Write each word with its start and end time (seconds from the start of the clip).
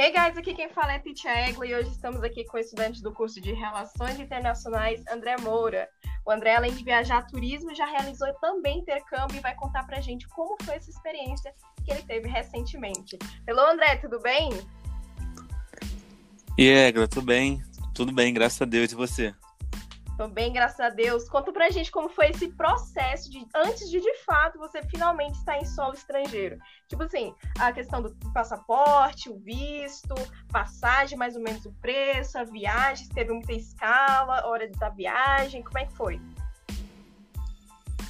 Hey 0.00 0.12
guys, 0.12 0.38
aqui 0.38 0.54
quem 0.54 0.68
fala 0.68 0.92
é 0.92 1.00
Titia 1.00 1.48
Egla 1.48 1.66
e 1.66 1.74
hoje 1.74 1.90
estamos 1.90 2.22
aqui 2.22 2.44
com 2.44 2.56
o 2.56 2.60
estudante 2.60 3.02
do 3.02 3.12
curso 3.12 3.40
de 3.40 3.52
Relações 3.52 4.20
Internacionais, 4.20 5.02
André 5.10 5.34
Moura. 5.40 5.88
O 6.24 6.30
André, 6.30 6.54
além 6.54 6.72
de 6.72 6.84
viajar 6.84 7.26
turismo, 7.26 7.74
já 7.74 7.84
realizou 7.84 8.32
também 8.34 8.78
intercâmbio 8.78 9.36
e 9.36 9.40
vai 9.40 9.56
contar 9.56 9.84
pra 9.88 10.00
gente 10.00 10.28
como 10.28 10.56
foi 10.62 10.76
essa 10.76 10.88
experiência 10.88 11.52
que 11.84 11.90
ele 11.90 12.02
teve 12.02 12.28
recentemente. 12.28 13.18
Hello, 13.44 13.72
André, 13.72 13.96
tudo 13.96 14.20
bem? 14.20 14.50
E 16.56 16.70
aí, 16.70 16.90
Egla, 16.90 17.08
tudo 17.08 17.26
bem? 17.26 17.60
Tudo 17.92 18.12
bem, 18.12 18.32
graças 18.32 18.62
a 18.62 18.66
Deus. 18.66 18.92
E 18.92 18.94
você? 18.94 19.34
Tô 20.18 20.26
bem, 20.26 20.52
graças 20.52 20.80
a 20.80 20.88
Deus. 20.88 21.28
Conta 21.28 21.52
pra 21.52 21.70
gente 21.70 21.92
como 21.92 22.08
foi 22.08 22.30
esse 22.30 22.48
processo 22.48 23.30
de 23.30 23.46
antes 23.54 23.88
de 23.88 24.00
de 24.00 24.14
fato 24.24 24.58
você 24.58 24.82
finalmente 24.82 25.38
estar 25.38 25.56
em 25.58 25.64
solo 25.64 25.94
estrangeiro. 25.94 26.58
Tipo 26.88 27.04
assim, 27.04 27.32
a 27.56 27.70
questão 27.70 28.02
do 28.02 28.12
passaporte, 28.34 29.30
o 29.30 29.38
visto, 29.38 30.16
passagem, 30.50 31.16
mais 31.16 31.36
ou 31.36 31.40
menos 31.40 31.64
o 31.64 31.72
preço, 31.74 32.36
a 32.36 32.42
viagem, 32.42 33.04
se 33.04 33.14
teve 33.14 33.32
muita 33.32 33.52
escala, 33.52 34.44
hora 34.44 34.68
da 34.68 34.88
viagem, 34.88 35.62
como 35.62 35.78
é 35.78 35.86
que 35.86 35.92
foi? 35.92 36.20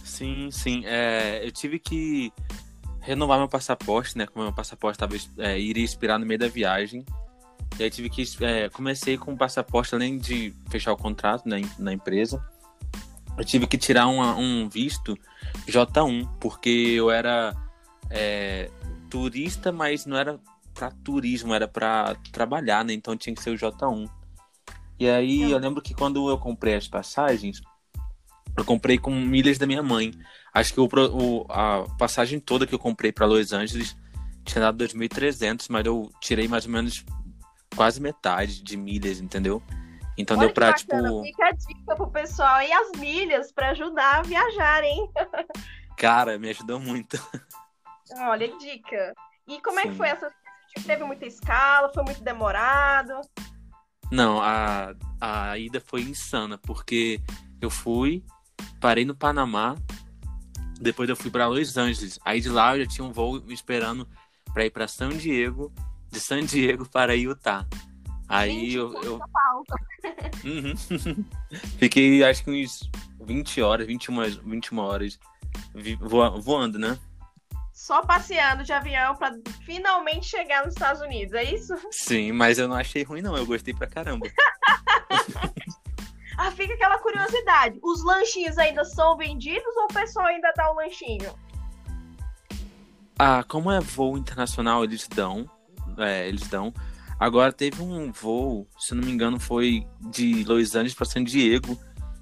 Sim, 0.03 0.51
sim. 0.51 0.87
É, 0.87 1.47
eu 1.47 1.53
tive 1.53 1.79
que 1.79 2.33
renovar 3.03 3.37
meu 3.37 3.51
passaporte, 3.51 4.17
né? 4.17 4.27
Como 4.27 4.47
meu 4.47 4.55
passaporte 4.55 4.99
tava, 4.99 5.15
é, 5.37 5.59
iria 5.59 5.85
expirar 5.85 6.19
no 6.19 6.25
meio 6.25 6.41
da 6.41 6.49
viagem. 6.49 7.05
E 7.79 7.85
aí 7.85 7.91
tive 7.91 8.11
que. 8.11 8.25
É, 8.45 8.69
comecei 8.69 9.17
com 9.17 9.33
o 9.33 9.37
passaporte, 9.37 9.95
além 9.95 10.19
de 10.19 10.53
fechar 10.69 10.93
o 10.93 10.97
contrato 10.97 11.49
né, 11.49 11.61
na 11.79 11.93
empresa. 11.93 12.45
Eu 13.37 13.45
tive 13.45 13.69
que 13.69 13.79
tirar 13.79 14.09
uma, 14.09 14.37
um 14.37 14.69
visto 14.69 15.17
J1, 15.67 16.29
porque 16.41 16.69
eu 16.69 17.09
era 17.09 17.55
é, 18.11 18.69
turista, 19.09 19.71
mas 19.71 20.05
não 20.07 20.17
era 20.17 20.41
para 20.75 20.91
turismo, 20.91 21.55
era 21.55 21.69
para 21.69 22.17
trabalhar, 22.33 22.85
né? 22.85 22.93
Então 22.93 23.17
tinha 23.17 23.35
que 23.35 23.43
ser 23.43 23.51
o 23.51 23.55
J1. 23.55 24.11
E 24.99 25.09
aí 25.09 25.43
eu 25.49 25.59
lembro 25.59 25.81
que 25.81 25.95
quando 25.95 26.29
eu 26.29 26.37
comprei 26.37 26.75
as 26.75 26.89
passagens, 26.89 27.61
eu 28.57 28.65
comprei 28.65 28.99
com 28.99 29.13
milhas 29.13 29.57
da 29.57 29.67
minha 29.67 29.83
mãe. 29.83 30.13
Acho 30.53 30.75
que 30.75 30.81
o, 30.81 30.89
o 30.89 31.47
a 31.49 31.85
passagem 31.97 32.41
toda 32.41 32.67
que 32.67 32.75
eu 32.75 32.79
comprei 32.79 33.13
para 33.13 33.27
Los 33.27 33.53
Angeles 33.53 33.97
tinha 34.45 34.63
dado 34.63 34.85
2.300, 34.85 35.67
mas 35.71 35.87
eu 35.87 36.11
tirei 36.21 36.49
mais 36.49 36.65
ou 36.65 36.73
menos 36.73 37.05
quase 37.77 38.01
metade 38.01 38.63
de 38.63 38.77
milhas, 38.77 39.21
entendeu? 39.21 39.63
Então 40.17 40.37
Olha 40.37 40.47
deu 40.47 40.55
pra, 40.55 40.73
tipo. 40.73 41.23
Fica 41.23 41.47
a 41.47 41.53
dica 41.53 41.97
pro 41.97 42.11
pessoal 42.11 42.61
e 42.61 42.73
as 42.73 42.93
milhas 42.99 43.53
para 43.53 43.71
ajudar 43.71 44.19
a 44.19 44.23
viajar, 44.23 44.83
hein? 44.83 45.09
Cara, 45.97 46.39
me 46.39 46.51
ajudou 46.51 46.81
muito. 46.81 47.17
Olha, 48.19 48.49
dica. 48.59 49.15
E 49.47 49.61
como 49.61 49.81
Sim. 49.81 49.87
é 49.87 49.91
que 49.91 49.97
foi 49.97 50.09
essa. 50.09 50.33
Teve 50.85 51.05
muita 51.05 51.27
escala? 51.27 51.93
Foi 51.93 52.03
muito 52.05 52.23
demorado? 52.23 53.21
Não, 54.11 54.41
a, 54.41 54.95
a 55.21 55.59
ida 55.59 55.81
foi 55.81 56.03
insana, 56.03 56.59
porque 56.59 57.21
eu 57.61 57.69
fui, 57.69 58.25
parei 58.81 59.05
no 59.05 59.15
Panamá, 59.15 59.77
depois 60.81 61.09
eu 61.09 61.17
fui 61.17 61.31
para 61.31 61.47
Los 61.47 61.77
Angeles. 61.77 62.19
Aí 62.25 62.41
de 62.41 62.49
lá 62.49 62.77
eu 62.77 62.85
já 62.85 62.91
tinha 62.91 63.05
um 63.05 63.13
voo 63.13 63.41
me 63.43 63.53
esperando 63.53 64.09
para 64.53 64.65
ir 64.65 64.71
para 64.71 64.89
São 64.89 65.11
Diego 65.11 65.73
de 66.11 66.21
San 66.21 66.45
Diego 66.45 66.89
para 66.89 67.17
Utah. 67.17 67.67
Aí 68.29 68.51
Gente, 68.51 68.75
eu. 68.75 69.03
eu... 69.03 69.21
Uhum. 70.45 70.75
Fiquei 71.79 72.23
acho 72.23 72.45
que 72.45 72.51
uns 72.51 72.91
20 73.23 73.63
horas, 73.63 73.87
21, 73.87 74.23
21 74.45 74.79
horas 74.79 75.19
voando, 76.43 76.79
né? 76.79 76.99
Só 77.73 78.03
passeando 78.03 78.65
de 78.65 78.73
avião 78.73 79.17
para 79.17 79.35
finalmente 79.65 80.27
chegar 80.27 80.65
nos 80.65 80.75
Estados 80.75 81.01
Unidos, 81.01 81.33
é 81.33 81.45
isso? 81.45 81.75
Sim, 81.91 82.33
mas 82.33 82.59
eu 82.59 82.69
não 82.69 82.77
achei 82.77 83.03
ruim, 83.03 83.23
não. 83.23 83.37
Eu 83.37 83.47
gostei 83.47 83.73
pra 83.73 83.87
caramba. 83.87 84.27
ah, 86.37 86.51
fica 86.51 86.75
aquela 86.75 86.99
curiosidade. 86.99 87.79
Os 87.83 88.05
lanchinhos 88.05 88.59
ainda 88.59 88.85
são 88.85 89.17
vendidos 89.17 89.75
ou 89.77 89.85
o 89.85 89.95
pessoal 89.95 90.27
ainda 90.27 90.53
dá 90.55 90.71
o 90.71 90.75
lanchinho? 90.75 91.33
Ah, 93.19 93.43
como 93.49 93.71
é 93.71 93.81
voo 93.81 94.19
internacional, 94.19 94.85
eles 94.85 95.09
dão 95.09 95.49
é, 95.99 96.29
eles 96.29 96.47
dão. 96.49 96.73
Agora 97.19 97.53
teve 97.53 97.83
um 97.83 98.13
voo, 98.13 98.69
se 98.79 98.95
não 98.95 99.03
me 99.03 99.11
engano, 99.11 99.41
foi 99.41 99.87
de 100.01 100.45
Los 100.45 100.75
Angeles 100.75 100.95
para 100.95 101.05
San 101.05 101.25
Diego, 101.25 101.79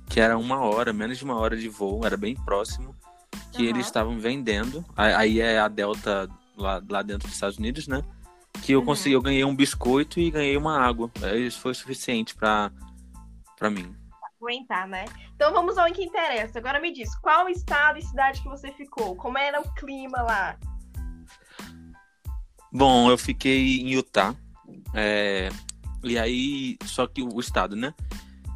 que 0.08 0.20
era 0.20 0.38
uma 0.38 0.60
hora, 0.60 0.92
menos 0.92 1.18
de 1.18 1.24
uma 1.24 1.36
hora 1.36 1.56
de 1.56 1.68
voo, 1.68 2.04
era 2.04 2.16
bem 2.16 2.34
próximo, 2.34 2.96
que 3.52 3.62
uhum. 3.62 3.68
eles 3.68 3.86
estavam 3.86 4.18
vendendo. 4.18 4.84
Aí 4.96 5.40
é 5.40 5.58
a 5.58 5.68
Delta 5.68 6.28
lá, 6.56 6.82
lá 6.88 7.02
dentro 7.02 7.28
dos 7.28 7.34
Estados 7.34 7.58
Unidos, 7.58 7.86
né? 7.86 8.02
Que 8.62 8.72
eu 8.72 8.80
uhum. 8.80 8.86
consegui, 8.86 9.14
eu 9.14 9.22
ganhei 9.22 9.44
um 9.44 9.54
biscoito 9.54 10.18
e 10.18 10.30
ganhei 10.30 10.56
uma 10.56 10.80
água. 10.80 11.10
Isso 11.36 11.60
foi 11.60 11.74
suficiente 11.74 12.34
para 12.34 12.70
para 13.58 13.70
mim. 13.70 13.94
Aguentar, 14.40 14.86
né? 14.86 15.06
Então 15.34 15.52
vamos 15.52 15.78
ao 15.78 15.90
que 15.92 16.04
interessa. 16.04 16.58
Agora 16.58 16.78
me 16.80 16.92
diz, 16.92 17.14
qual 17.16 17.48
estado 17.48 17.98
e 17.98 18.02
cidade 18.02 18.42
que 18.42 18.48
você 18.48 18.70
ficou? 18.72 19.16
Como 19.16 19.36
era 19.38 19.60
o 19.60 19.74
clima 19.74 20.22
lá? 20.22 20.58
Bom, 22.72 23.10
eu 23.10 23.18
fiquei 23.18 23.80
em 23.80 23.94
Utah. 23.94 24.34
É, 24.94 25.48
e 26.02 26.18
aí, 26.18 26.76
só 26.84 27.06
que 27.06 27.22
o 27.22 27.40
estado, 27.40 27.74
né? 27.74 27.94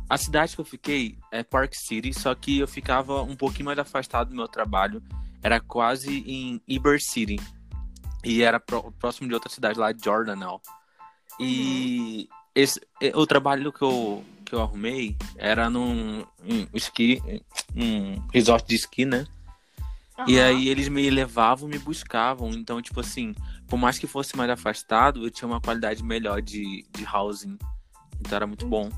A 0.08 0.16
cidade 0.16 0.54
que 0.54 0.60
eu 0.60 0.64
fiquei 0.64 1.16
é 1.30 1.42
Park 1.42 1.74
City, 1.74 2.12
só 2.12 2.34
que 2.34 2.58
eu 2.58 2.68
ficava 2.68 3.22
um 3.22 3.36
pouquinho 3.36 3.66
mais 3.66 3.78
afastado 3.78 4.30
do 4.30 4.34
meu 4.34 4.48
trabalho. 4.48 5.02
Era 5.42 5.60
quase 5.60 6.18
em 6.26 6.60
Iber 6.66 7.00
City. 7.00 7.36
E 8.24 8.42
era 8.42 8.60
próximo 8.60 9.28
de 9.28 9.34
outra 9.34 9.48
cidade 9.48 9.78
lá, 9.78 9.92
Jordanelle. 9.92 10.58
E 11.38 12.28
uhum. 12.28 12.36
esse, 12.54 12.80
o 13.14 13.26
trabalho 13.26 13.72
que 13.72 13.82
eu, 13.82 14.24
que 14.44 14.54
eu 14.54 14.60
arrumei 14.60 15.16
era 15.36 15.70
num 15.70 16.24
um 16.44 16.66
esqui, 16.74 17.22
um 17.74 18.20
resort 18.32 18.66
de 18.66 18.74
esqui, 18.74 19.04
né? 19.04 19.26
Uhum. 20.18 20.24
E 20.28 20.40
aí 20.40 20.68
eles 20.68 20.88
me 20.88 21.08
levavam, 21.08 21.68
me 21.68 21.78
buscavam. 21.78 22.50
Então, 22.50 22.82
tipo 22.82 23.00
assim, 23.00 23.34
por 23.70 23.78
mais 23.78 23.98
que 23.98 24.06
fosse 24.08 24.36
mais 24.36 24.50
afastado, 24.50 25.24
eu 25.24 25.30
tinha 25.30 25.46
uma 25.46 25.60
qualidade 25.60 26.02
melhor 26.02 26.42
de, 26.42 26.84
de 26.90 27.06
housing. 27.06 27.56
Então 28.18 28.34
era 28.34 28.46
muito 28.46 28.66
bom. 28.66 28.90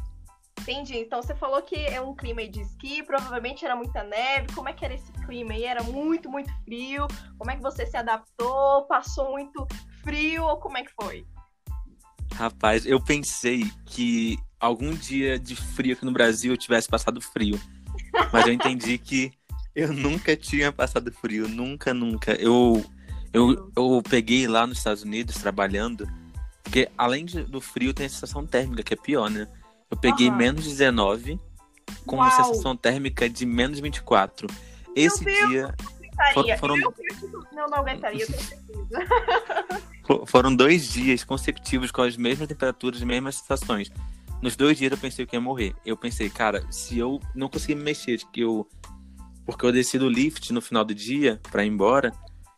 Entendi. 0.59 0.97
Então 0.97 1.21
você 1.21 1.35
falou 1.35 1.61
que 1.61 1.77
é 1.77 2.01
um 2.01 2.15
clima 2.15 2.47
de 2.49 2.63
esqui, 2.63 3.03
provavelmente 3.03 3.65
era 3.65 3.77
muita 3.77 4.03
neve. 4.03 4.47
Como 4.55 4.71
é 4.71 4.73
que 4.73 4.83
era 4.83 4.95
esse 4.95 5.13
clima 5.27 5.53
aí? 5.53 5.65
Era 5.65 5.83
muito, 5.83 6.31
muito 6.31 6.51
frio? 6.65 7.07
Como 7.37 7.51
é 7.51 7.57
que 7.57 7.63
você 7.63 7.85
se 7.85 7.97
adaptou? 7.99 8.87
Passou 8.87 9.31
muito 9.33 9.67
frio 10.03 10.45
ou 10.45 10.57
como 10.57 10.79
é 10.79 10.83
que 10.83 10.93
foi? 10.99 11.27
Rapaz, 12.35 12.87
eu 12.87 12.99
pensei 12.99 13.71
que 13.85 14.39
algum 14.59 14.95
dia 14.95 15.39
de 15.39 15.55
frio 15.55 15.93
aqui 15.93 16.05
no 16.05 16.13
Brasil 16.13 16.55
eu 16.55 16.57
tivesse 16.57 16.89
passado 16.89 17.21
frio. 17.21 17.61
Mas 18.33 18.47
eu 18.47 18.55
entendi 18.55 18.97
que 18.97 19.33
eu 19.75 19.93
nunca 19.93 20.35
tinha 20.35 20.73
passado 20.73 21.13
frio, 21.13 21.47
nunca, 21.47 21.93
nunca. 21.93 22.33
Eu, 22.35 22.83
eu, 23.33 23.71
eu 23.77 24.03
peguei 24.09 24.47
lá 24.47 24.67
nos 24.67 24.79
Estados 24.79 25.03
Unidos 25.03 25.37
trabalhando, 25.37 26.09
porque 26.63 26.89
além 26.97 27.25
de, 27.25 27.43
do 27.43 27.61
frio 27.61 27.95
tem 27.95 28.07
a 28.07 28.09
sensação 28.09 28.47
térmica, 28.47 28.83
que 28.83 28.95
é 28.95 28.97
pior, 28.97 29.31
né? 29.31 29.49
Eu 29.91 29.97
peguei 29.97 30.29
uhum. 30.29 30.37
menos 30.37 30.65
19 30.65 31.39
com 32.07 32.17
Uau. 32.17 32.25
uma 32.25 32.31
sensação 32.31 32.77
térmica 32.77 33.29
de 33.29 33.45
menos 33.45 33.81
24. 33.81 34.47
Meu 34.49 34.95
Esse 34.97 35.25
Deus, 35.25 35.49
dia. 35.49 35.75
For, 36.35 36.45
foram... 36.59 36.77
Eu 36.77 36.95
não, 37.53 37.67
não 37.69 37.79
aguentaria, 37.79 38.23
eu 38.23 38.27
tenho 38.27 38.41
certeza. 38.41 40.27
foram 40.27 40.55
dois 40.55 40.91
dias 40.91 41.25
consecutivos 41.25 41.91
com 41.91 42.03
as 42.03 42.17
mesmas 42.17 42.49
temperaturas, 42.49 43.01
as 43.01 43.05
mesmas 43.05 43.37
sensações. 43.37 43.91
Nos 44.41 44.57
dois 44.57 44.77
dias 44.77 44.91
eu 44.91 44.99
pensei 44.99 45.25
que 45.25 45.37
ia 45.37 45.41
morrer. 45.41 45.75
Eu 45.87 45.97
pensei, 45.97 46.29
cara, 46.29 46.65
se 46.71 46.99
eu 46.99 47.21
não 47.35 47.49
conseguir 47.49 47.77
me 47.77 47.83
mexer, 47.83 48.19
que 48.33 48.41
eu 48.41 48.69
porque 49.45 49.67
eu 49.67 49.73
desci 49.73 49.99
do 49.99 50.09
lift 50.09 50.53
no 50.53 50.61
final 50.61 50.85
do 50.85 50.95
dia 50.95 51.41
pra 51.51 51.65
ir 51.65 51.69
embora. 51.69 52.13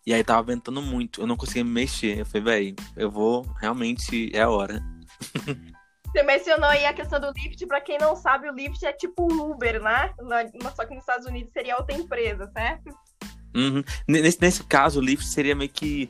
E 0.07 0.13
aí 0.13 0.23
tava 0.23 0.43
ventando 0.43 0.83
muito. 0.83 1.23
Eu 1.23 1.27
não 1.27 1.37
conseguia 1.37 1.65
me 1.65 1.71
mexer. 1.71 2.19
Eu 2.19 2.27
falei, 2.27 2.43
velho, 2.43 2.77
eu 2.97 3.11
vou. 3.11 3.43
Realmente 3.61 4.31
é 4.35 4.43
a 4.43 4.51
hora. 4.51 4.83
Você 6.15 6.23
mencionou 6.23 6.69
aí 6.69 6.87
a 6.87 6.93
questão 6.93 7.19
do 7.19 7.33
Lyft. 7.33 7.67
Pra 7.67 7.81
quem 7.81 7.99
não 7.99 8.15
sabe, 8.15 8.49
o 8.49 8.55
Lyft 8.55 8.85
é 8.85 8.93
tipo 8.93 9.23
o 9.23 9.51
Uber, 9.51 9.83
né? 9.83 10.15
Só 10.77 10.85
que 10.85 10.95
nos 10.95 11.03
Estados 11.03 11.27
Unidos 11.27 11.53
seria 11.53 11.77
outra 11.77 11.97
empresa, 11.97 12.49
certo? 12.53 12.97
Uhum. 13.55 13.83
Nesse, 14.07 14.41
nesse 14.41 14.63
caso, 14.65 15.01
o 15.01 15.03
Lyft 15.03 15.27
seria 15.27 15.57
meio 15.57 15.71
que. 15.71 16.09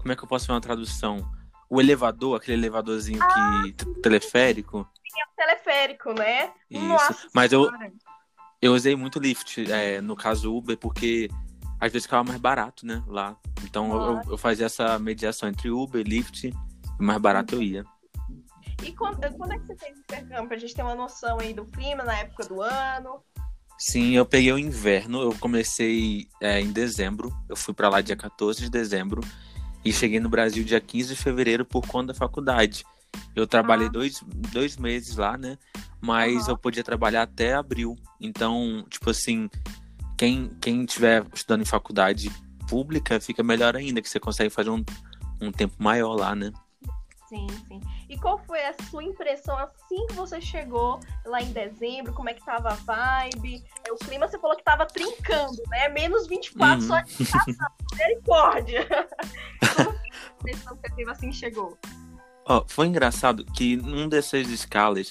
Como 0.00 0.10
é 0.10 0.16
que 0.16 0.24
eu 0.24 0.28
posso 0.28 0.46
fazer 0.46 0.54
uma 0.54 0.60
tradução? 0.60 1.30
O 1.70 1.80
elevador, 1.80 2.36
aquele 2.36 2.56
elevadorzinho 2.56 3.22
ah, 3.22 3.62
que. 3.62 4.00
teleférico. 4.00 4.88
Sim, 5.06 5.20
é 5.20 5.24
um 5.24 5.46
teleférico, 5.46 6.12
né? 6.14 6.50
Isso. 6.68 6.84
Nossa, 6.84 7.28
Mas 7.32 7.52
eu, 7.52 7.70
eu 8.60 8.72
usei 8.72 8.96
muito 8.96 9.20
Lyft, 9.20 9.70
é, 9.70 10.00
no 10.00 10.16
caso 10.16 10.52
Uber, 10.52 10.76
porque 10.76 11.28
às 11.80 11.92
vezes 11.92 12.06
ficava 12.06 12.24
mais 12.24 12.40
barato, 12.40 12.86
né? 12.86 13.02
Lá. 13.06 13.36
Então 13.62 13.92
eu, 13.92 14.32
eu, 14.32 14.38
fazia 14.38 14.66
essa 14.66 14.98
mediação 14.98 15.48
entre 15.48 15.70
Uber 15.70 16.00
e 16.00 16.04
Lyft, 16.04 16.48
e 16.48 16.54
mais 17.02 17.20
barato 17.20 17.54
eu 17.56 17.62
ia. 17.62 17.84
E 18.82 18.92
quando, 18.92 19.18
quando 19.36 19.52
é 19.52 19.58
que 19.58 19.66
você 19.66 19.76
fez 19.76 19.98
intercâmbio? 19.98 20.48
Pra 20.48 20.58
gente 20.58 20.74
ter 20.74 20.82
uma 20.82 20.94
noção 20.94 21.38
aí 21.40 21.54
do 21.54 21.64
clima 21.64 22.04
na 22.04 22.18
época 22.18 22.44
do 22.44 22.60
ano. 22.60 23.22
Sim, 23.78 24.12
eu 24.12 24.26
peguei 24.26 24.52
o 24.52 24.58
inverno. 24.58 25.22
Eu 25.22 25.34
comecei 25.38 26.28
é, 26.40 26.60
em 26.60 26.72
dezembro. 26.72 27.34
Eu 27.48 27.56
fui 27.56 27.74
para 27.74 27.88
lá 27.88 28.00
dia 28.00 28.16
14 28.16 28.60
de 28.60 28.70
dezembro. 28.70 29.22
E 29.84 29.92
cheguei 29.92 30.20
no 30.20 30.28
Brasil 30.28 30.64
dia 30.64 30.80
15 30.80 31.14
de 31.14 31.16
fevereiro 31.16 31.64
por 31.64 31.86
conta 31.86 32.12
da 32.12 32.18
faculdade. 32.18 32.84
Eu 33.34 33.46
trabalhei 33.46 33.86
ah. 33.86 33.90
dois, 33.90 34.22
dois 34.52 34.76
meses 34.76 35.16
lá, 35.16 35.36
né? 35.36 35.58
Mas 36.00 36.44
uhum. 36.44 36.52
eu 36.52 36.58
podia 36.58 36.82
trabalhar 36.82 37.22
até 37.22 37.54
abril. 37.54 37.96
Então, 38.20 38.84
tipo 38.88 39.10
assim, 39.10 39.48
quem, 40.16 40.48
quem 40.60 40.84
tiver 40.84 41.24
estudando 41.32 41.62
em 41.62 41.66
faculdade 41.66 42.30
pública 42.68 43.20
fica 43.20 43.42
melhor 43.42 43.76
ainda, 43.76 44.00
que 44.00 44.08
você 44.08 44.20
consegue 44.20 44.50
fazer 44.50 44.70
um, 44.70 44.84
um 45.40 45.52
tempo 45.52 45.74
maior 45.78 46.14
lá, 46.14 46.34
né? 46.34 46.52
Sim, 47.28 47.46
sim. 47.66 47.80
E 48.08 48.16
qual 48.18 48.38
foi 48.46 48.64
a 48.64 48.74
sua 48.90 49.02
impressão 49.02 49.58
assim 49.58 50.06
que 50.06 50.12
você 50.12 50.40
chegou 50.40 51.00
lá 51.24 51.40
em 51.40 51.52
dezembro? 51.52 52.12
Como 52.12 52.28
é 52.28 52.34
que 52.34 52.44
tava 52.44 52.68
a 52.68 52.74
vibe? 52.74 53.64
É, 53.86 53.92
o 53.92 53.96
clima 53.96 54.28
você 54.28 54.38
falou 54.38 54.56
que 54.56 54.62
tava 54.62 54.86
trincando, 54.86 55.60
né? 55.68 55.88
Menos 55.88 56.28
24 56.28 56.74
uhum. 56.74 56.88
só 56.88 57.00
de 57.00 57.26
passar. 57.26 57.72
Misericórdia! 57.92 58.86
Como 60.38 60.48
impressão 60.48 60.76
que 60.76 60.88
você 60.88 60.94
teve 60.94 61.10
assim 61.10 61.32
chegou? 61.32 61.78
Oh, 62.46 62.62
foi 62.68 62.86
engraçado 62.86 63.44
que 63.44 63.76
num 63.76 64.08
dessas 64.08 64.48
escalas, 64.48 65.10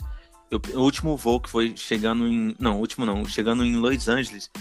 eu, 0.52 0.62
o 0.76 0.82
último 0.82 1.18
voo 1.18 1.42
que 1.42 1.50
foi 1.50 1.76
chegando 1.76 2.28
em. 2.28 2.56
Não, 2.60 2.78
o 2.78 2.80
último 2.80 3.06
não, 3.06 3.26
chegando 3.26 3.66
em 3.66 3.76
Los 3.76 4.08
Angeles, 4.08 4.52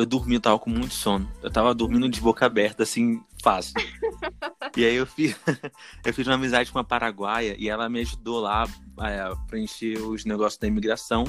eu 0.00 0.06
dormi, 0.06 0.34
eu 0.34 0.40
tava 0.40 0.58
com 0.58 0.70
muito 0.70 0.94
sono. 0.94 1.30
Eu 1.42 1.50
tava 1.50 1.74
dormindo 1.74 2.08
de 2.08 2.20
boca 2.20 2.46
aberta, 2.46 2.82
assim, 2.82 3.22
fácil. 3.42 3.74
e 4.76 4.84
aí 4.84 4.96
eu 4.96 5.06
fiz, 5.06 5.36
eu 6.04 6.14
fiz 6.14 6.26
uma 6.26 6.34
amizade 6.34 6.70
com 6.72 6.78
uma 6.78 6.84
paraguaia 6.84 7.54
e 7.58 7.68
ela 7.68 7.88
me 7.88 8.00
ajudou 8.00 8.40
lá 8.40 8.66
é, 9.00 9.20
a 9.20 9.36
preencher 9.48 9.98
os 9.98 10.24
negócios 10.24 10.58
da 10.58 10.66
imigração. 10.66 11.24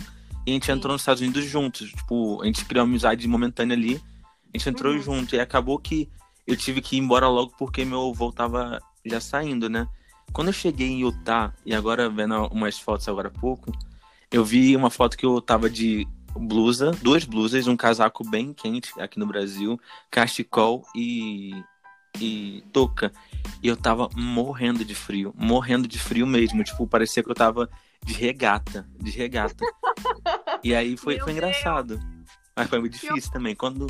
E 0.46 0.52
a 0.52 0.54
gente 0.54 0.66
Sim. 0.66 0.72
entrou 0.74 0.94
nos 0.94 1.02
Estados 1.02 1.22
Unidos 1.22 1.46
juntos. 1.46 1.92
Tipo, 1.92 2.42
a 2.42 2.46
gente 2.46 2.66
criou 2.66 2.84
uma 2.84 2.92
amizade 2.92 3.28
momentânea 3.28 3.76
ali. 3.76 4.02
A 4.54 4.58
gente 4.58 4.70
entrou 4.70 4.94
uhum. 4.94 5.02
junto. 5.02 5.36
E 5.36 5.40
acabou 5.40 5.78
que 5.78 6.10
eu 6.48 6.56
tive 6.56 6.82
que 6.82 6.96
ir 6.96 7.00
embora 7.00 7.28
logo 7.28 7.54
porque 7.58 7.86
meu 7.86 8.14
voo 8.14 8.32
tava 8.32 8.82
já 9.06 9.20
saindo, 9.20 9.70
né? 9.70 9.88
Quando 10.34 10.48
eu 10.48 10.54
cheguei 10.54 10.88
em 10.88 11.02
Utah, 11.02 11.54
e 11.66 11.76
agora 11.76 12.10
vendo 12.10 12.48
umas 12.48 12.80
fotos 12.80 13.08
agora 13.08 13.28
há 13.28 13.40
pouco, 13.40 13.72
eu 14.32 14.46
vi 14.46 14.76
uma 14.76 14.90
foto 14.90 15.18
que 15.18 15.26
eu 15.26 15.42
tava 15.42 15.70
de 15.70 16.08
blusa, 16.36 16.92
duas 17.02 17.26
blusas, 17.26 17.68
um 17.68 17.78
casaco 17.78 18.28
bem 18.28 18.54
quente 18.54 18.92
aqui 19.00 19.20
no 19.20 19.26
Brasil, 19.26 19.80
cachecol 20.10 20.84
e, 20.96 21.52
e 22.20 22.64
touca. 22.72 23.12
E 23.62 23.68
eu 23.68 23.78
tava 23.78 24.10
morrendo 24.16 24.84
de 24.84 24.96
frio, 24.96 25.34
morrendo 25.38 25.88
de 25.88 26.00
frio 26.00 26.26
mesmo. 26.26 26.64
Tipo, 26.64 26.88
parecia 26.88 27.24
que 27.24 27.30
eu 27.30 27.36
tava 27.36 27.70
de 28.04 28.14
regata, 28.14 28.88
de 29.00 29.12
regata. 29.12 29.66
e 30.64 30.74
aí 30.74 30.96
foi, 30.98 31.20
foi 31.20 31.34
engraçado. 31.34 32.00
Mas 32.56 32.70
foi 32.70 32.80
muito 32.80 32.94
difícil 32.94 33.32
também. 33.32 33.56
Quando. 33.56 33.88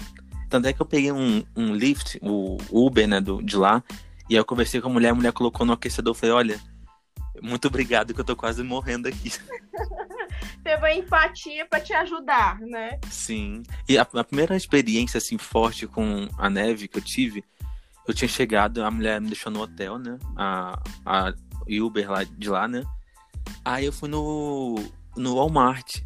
Tanto 0.49 0.67
é 0.67 0.73
que 0.73 0.81
eu 0.81 0.85
peguei 0.85 1.13
um, 1.13 1.43
um 1.55 1.73
lift, 1.73 2.19
o 2.21 2.57
Uber, 2.69 3.07
né, 3.07 3.21
do, 3.21 3.41
de 3.41 3.55
lá, 3.55 3.81
e 4.29 4.33
aí 4.33 4.37
eu 4.37 4.43
conversei 4.43 4.81
com 4.81 4.89
a 4.89 4.91
mulher, 4.91 5.09
a 5.09 5.15
mulher 5.15 5.31
colocou 5.31 5.65
no 5.65 5.71
aquecedor, 5.71 6.11
eu 6.11 6.13
falei, 6.13 6.35
olha, 6.35 6.59
muito 7.41 7.69
obrigado 7.69 8.13
que 8.13 8.19
eu 8.19 8.25
tô 8.25 8.35
quase 8.35 8.61
morrendo 8.61 9.07
aqui. 9.07 9.31
teve 10.63 10.85
a 10.85 10.95
empatia 10.95 11.65
para 11.65 11.79
te 11.79 11.93
ajudar, 11.93 12.59
né? 12.59 12.99
Sim. 13.09 13.63
E 13.87 13.97
a, 13.97 14.01
a, 14.01 14.23
primeira 14.23 14.55
experiência 14.55 15.17
assim 15.17 15.37
forte 15.37 15.87
com 15.87 16.27
a 16.37 16.49
neve 16.49 16.87
que 16.87 16.97
eu 16.97 17.01
tive, 17.01 17.43
eu 18.07 18.13
tinha 18.13 18.27
chegado, 18.27 18.83
a 18.83 18.91
mulher 18.91 19.19
me 19.19 19.27
deixou 19.27 19.51
no 19.51 19.61
hotel, 19.61 19.97
né? 19.97 20.17
A, 20.35 20.81
a 21.05 21.33
Uber 21.67 22.09
lá 22.09 22.23
de 22.23 22.49
lá, 22.49 22.67
né? 22.67 22.83
Aí 23.63 23.85
eu 23.85 23.93
fui 23.93 24.09
no 24.09 24.75
no 25.15 25.35
Walmart. 25.35 26.01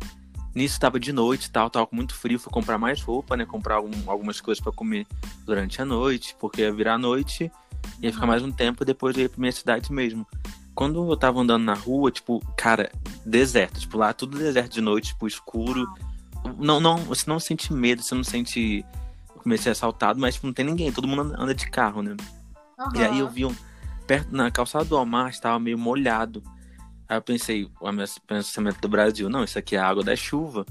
Nisso 0.54 0.80
tava 0.80 0.98
de 0.98 1.12
noite, 1.12 1.52
tal, 1.52 1.69
tava 1.69 1.86
com 1.86 1.98
muito 1.98 2.16
frio, 2.16 2.40
fui 2.40 2.52
comprar 2.52 2.78
mais 2.78 3.02
roupa, 3.02 3.36
né? 3.36 3.46
Comprar 3.46 3.75
algum, 3.75 4.10
algumas 4.10 4.40
coisas 4.40 4.63
para 4.63 4.72
comer 4.72 5.06
durante 5.46 5.81
a 5.81 5.86
noite, 5.86 6.34
porque 6.40 6.62
ia 6.62 6.72
virar 6.72 6.98
noite, 6.98 7.52
ia 8.02 8.13
ficar 8.13 8.25
mais 8.25 8.42
um 8.42 8.52
tempo, 8.52 8.86
depois 8.86 9.18
eu 9.18 9.24
ia 9.24 9.30
pra 9.30 9.40
minha 9.40 9.52
cidade 9.52 9.92
mesmo 9.92 10.25
quando 10.75 11.10
eu 11.10 11.18
tava 11.18 11.40
andando 11.40 11.63
na 11.63 11.74
rua, 11.74 12.12
tipo, 12.12 12.42
cara, 12.57 12.92
deserto. 13.25 13.80
Tipo, 13.80 13.98
lá 13.98 14.13
tudo 14.13 14.38
deserto 14.38 14.74
de 14.74 14.81
noite, 14.81 15.10
tipo, 15.10 15.27
escuro. 15.27 15.86
Não, 16.57 16.80
não, 16.80 16.98
você 16.98 17.30
não 17.30 17.39
sente 17.39 17.74
medo, 17.74 18.04
você 18.04 18.13
não 18.13 18.24
sente. 18.24 18.86
comecei 19.42 19.72
assaltado, 19.72 20.19
mas 20.19 20.36
tipo, 20.36 20.48
não 20.48 20.54
tem 20.54 20.66
ninguém, 20.66 20.92
todo 20.92 21.07
mundo 21.07 21.33
anda 21.38 21.54
de 21.54 21.69
carro, 21.69 22.01
né? 22.01 22.16
Uhum. 22.77 22.89
E 22.95 23.04
aí 23.04 23.19
eu 23.19 23.30
vi 23.30 23.45
um. 23.45 23.56
Perto, 24.06 24.36
na 24.36 24.51
calçada 24.51 24.86
do 24.86 24.95
Walmart, 24.95 25.33
estava 25.33 25.60
meio 25.60 25.77
molhado. 25.77 26.44
Aí 27.07 27.18
eu 27.18 27.22
pensei, 27.22 27.69
o 27.80 27.92
meu 27.92 28.06
pensamento 28.27 28.80
do 28.80 28.88
Brasil, 28.88 29.30
não, 29.30 29.44
isso 29.44 29.57
aqui 29.57 29.75
é 29.75 29.80
a 29.80 29.88
água 29.88 30.04
da 30.04 30.16
chuva. 30.16 30.66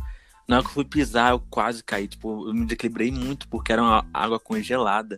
Na 0.46 0.56
hora 0.56 0.64
que 0.64 0.70
eu 0.70 0.74
fui 0.74 0.84
pisar, 0.84 1.32
eu 1.32 1.40
quase 1.50 1.82
caí. 1.82 2.06
Tipo, 2.06 2.48
eu 2.48 2.54
me 2.54 2.64
desequilibrei 2.64 3.10
muito 3.10 3.48
porque 3.48 3.72
era 3.72 3.82
uma 3.82 4.06
água 4.12 4.38
congelada. 4.38 5.16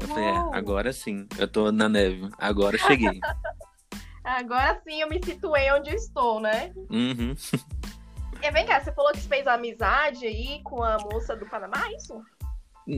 Eu 0.00 0.08
falei, 0.08 0.24
é, 0.24 0.36
agora 0.52 0.92
sim, 0.92 1.26
eu 1.36 1.46
tô 1.46 1.70
na 1.70 1.88
neve, 1.88 2.30
agora 2.38 2.76
eu 2.76 2.80
cheguei. 2.80 3.20
Agora 4.32 4.80
sim 4.82 5.02
eu 5.02 5.08
me 5.10 5.22
situei 5.22 5.70
onde 5.72 5.90
eu 5.90 5.94
estou, 5.94 6.40
né? 6.40 6.72
Uhum. 6.90 7.34
E 8.42 8.50
vem 8.50 8.66
cá, 8.66 8.80
você 8.80 8.90
falou 8.92 9.12
que 9.12 9.20
você 9.20 9.28
fez 9.28 9.46
amizade 9.46 10.26
aí 10.26 10.62
com 10.64 10.82
a 10.82 10.96
moça 10.98 11.36
do 11.36 11.46
Panamá, 11.46 11.86
é 11.86 11.96
isso? 11.96 12.20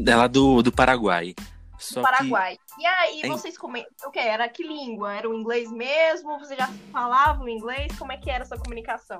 Ela 0.07 0.29
do, 0.29 0.63
do 0.63 0.71
Paraguai. 0.71 1.35
Só 1.77 2.01
do 2.01 2.05
Paraguai. 2.05 2.57
Que... 2.57 2.83
E 2.83 2.87
aí, 2.87 3.21
é... 3.25 3.29
vocês 3.29 3.59
comentam. 3.59 4.09
O 4.09 4.11
que? 4.13 4.21
Era 4.21 4.49
que 4.49 4.63
língua? 4.63 5.13
Era 5.13 5.29
o 5.29 5.35
inglês 5.35 5.71
mesmo? 5.73 6.39
Você 6.39 6.57
já 6.57 6.69
falava 6.93 7.43
o 7.43 7.49
inglês? 7.49 7.99
Como 7.99 8.13
é 8.13 8.17
que 8.17 8.31
era 8.31 8.45
essa 8.45 8.57
comunicação? 8.57 9.19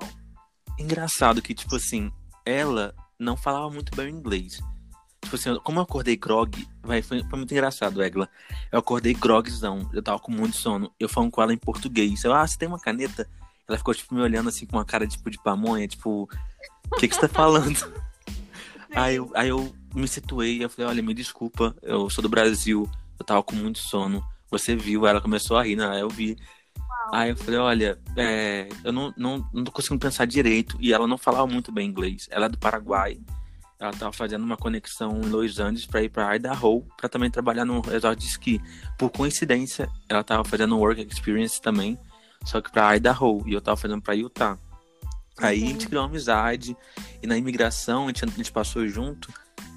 Engraçado 0.79 1.41
que, 1.41 1.53
tipo 1.53 1.75
assim, 1.75 2.11
ela 2.45 2.95
não 3.19 3.35
falava 3.35 3.69
muito 3.69 3.93
bem 3.93 4.07
o 4.07 4.09
inglês. 4.09 4.61
Tipo 5.35 5.51
assim, 5.51 5.59
como 5.63 5.79
eu 5.79 5.83
acordei 5.83 6.15
grog, 6.15 6.67
vai, 6.81 7.01
foi, 7.01 7.23
foi, 7.23 7.37
muito 7.37 7.51
engraçado, 7.51 8.01
Egla. 8.01 8.29
Eu 8.71 8.79
acordei 8.79 9.13
grogzão, 9.13 9.89
eu 9.93 10.01
tava 10.01 10.19
com 10.19 10.31
muito 10.31 10.55
sono. 10.55 10.91
Eu 10.99 11.09
falando 11.09 11.31
com 11.31 11.41
ela 11.41 11.53
em 11.53 11.57
português. 11.57 12.23
Eu, 12.23 12.33
ah, 12.33 12.45
você 12.45 12.57
tem 12.57 12.67
uma 12.67 12.79
caneta? 12.79 13.27
Ela 13.67 13.77
ficou, 13.77 13.93
tipo, 13.93 14.13
me 14.15 14.21
olhando 14.21 14.49
assim 14.49 14.65
com 14.65 14.77
uma 14.77 14.85
cara, 14.85 15.05
tipo, 15.05 15.29
de 15.29 15.41
pamonha, 15.41 15.87
tipo, 15.87 16.29
o 16.91 16.95
que, 16.97 17.07
que 17.07 17.15
você 17.15 17.21
tá 17.21 17.27
falando? 17.27 17.75
aí, 18.95 19.15
eu, 19.15 19.31
aí 19.33 19.49
eu 19.49 19.75
me 19.93 20.07
situei, 20.07 20.63
eu 20.63 20.69
falei, 20.69 20.91
olha, 20.91 21.03
me 21.03 21.13
desculpa, 21.13 21.75
eu 21.81 22.09
sou 22.09 22.21
do 22.21 22.29
Brasil, 22.29 22.89
eu 23.19 23.25
tava 23.25 23.43
com 23.43 23.55
muito 23.55 23.79
sono. 23.79 24.23
Você 24.51 24.75
viu, 24.75 25.05
ela 25.05 25.19
começou 25.19 25.57
a 25.57 25.63
rir, 25.63 25.75
né? 25.75 25.87
Aí 25.87 26.01
eu 26.01 26.09
vi. 26.09 26.37
Aí 27.13 27.31
eu 27.31 27.37
falei, 27.37 27.59
olha, 27.59 27.99
é, 28.15 28.69
eu 28.83 28.91
não, 28.91 29.13
não, 29.17 29.49
não 29.53 29.63
tô 29.63 29.71
conseguindo 29.71 29.99
pensar 29.99 30.25
direito. 30.25 30.77
E 30.79 30.93
ela 30.93 31.07
não 31.07 31.17
falava 31.17 31.47
muito 31.47 31.71
bem 31.71 31.89
inglês. 31.89 32.27
Ela 32.31 32.45
é 32.45 32.49
do 32.49 32.57
Paraguai 32.57 33.19
ela 33.79 33.91
estava 33.91 34.11
fazendo 34.11 34.43
uma 34.43 34.55
conexão 34.55 35.21
em 35.21 35.29
Los 35.29 35.59
Angeles 35.59 35.85
para 35.85 36.01
ir 36.01 36.09
para 36.09 36.35
Idaho 36.35 36.85
para 36.97 37.09
também 37.09 37.29
trabalhar 37.29 37.65
no 37.65 37.81
resort 37.81 38.19
de 38.19 38.27
esqui. 38.27 38.61
Por 38.97 39.09
coincidência, 39.09 39.89
ela 40.07 40.21
estava 40.21 40.43
fazendo 40.43 40.75
um 40.75 40.79
work 40.79 41.01
experience 41.01 41.61
também, 41.61 41.99
só 42.45 42.61
que 42.61 42.71
para 42.71 42.95
Idaho 42.95 43.43
e 43.45 43.53
eu 43.53 43.59
estava 43.59 43.75
fazendo 43.75 44.01
para 44.01 44.13
Utah. 44.13 44.57
Aí 45.37 45.59
uhum. 45.61 45.65
a 45.65 45.69
gente 45.71 45.87
criou 45.87 46.03
uma 46.03 46.09
amizade 46.09 46.77
e 47.21 47.27
na 47.27 47.37
imigração 47.37 48.05
a 48.05 48.07
gente, 48.07 48.23
a 48.23 48.27
gente, 48.27 48.51
passou 48.51 48.87
junto. 48.87 49.33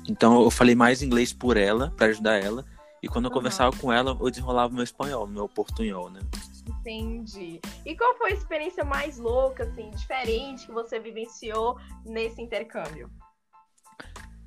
Então 0.09 0.43
eu 0.43 0.51
falei 0.51 0.75
mais 0.75 1.03
inglês 1.03 1.33
por 1.33 1.57
ela, 1.57 1.93
para 1.97 2.07
ajudar 2.07 2.37
ela. 2.37 2.65
E 3.03 3.09
quando 3.09 3.25
eu 3.25 3.31
uhum. 3.31 3.37
conversava 3.37 3.77
com 3.77 3.93
ela, 3.93 4.17
eu 4.21 4.31
desenrolava 4.31 4.73
meu 4.73 4.85
espanhol, 4.85 5.27
meu 5.27 5.49
portunhol, 5.49 6.11
né? 6.11 6.21
Entendi. 6.67 7.61
E 7.85 7.97
qual 7.97 8.17
foi 8.17 8.31
a 8.31 8.35
experiência 8.35 8.85
mais 8.85 9.19
louca, 9.19 9.65
assim, 9.65 9.91
diferente 9.91 10.67
que 10.67 10.73
você 10.73 10.99
vivenciou 10.99 11.79
nesse 12.05 12.41
intercâmbio? 12.41 13.11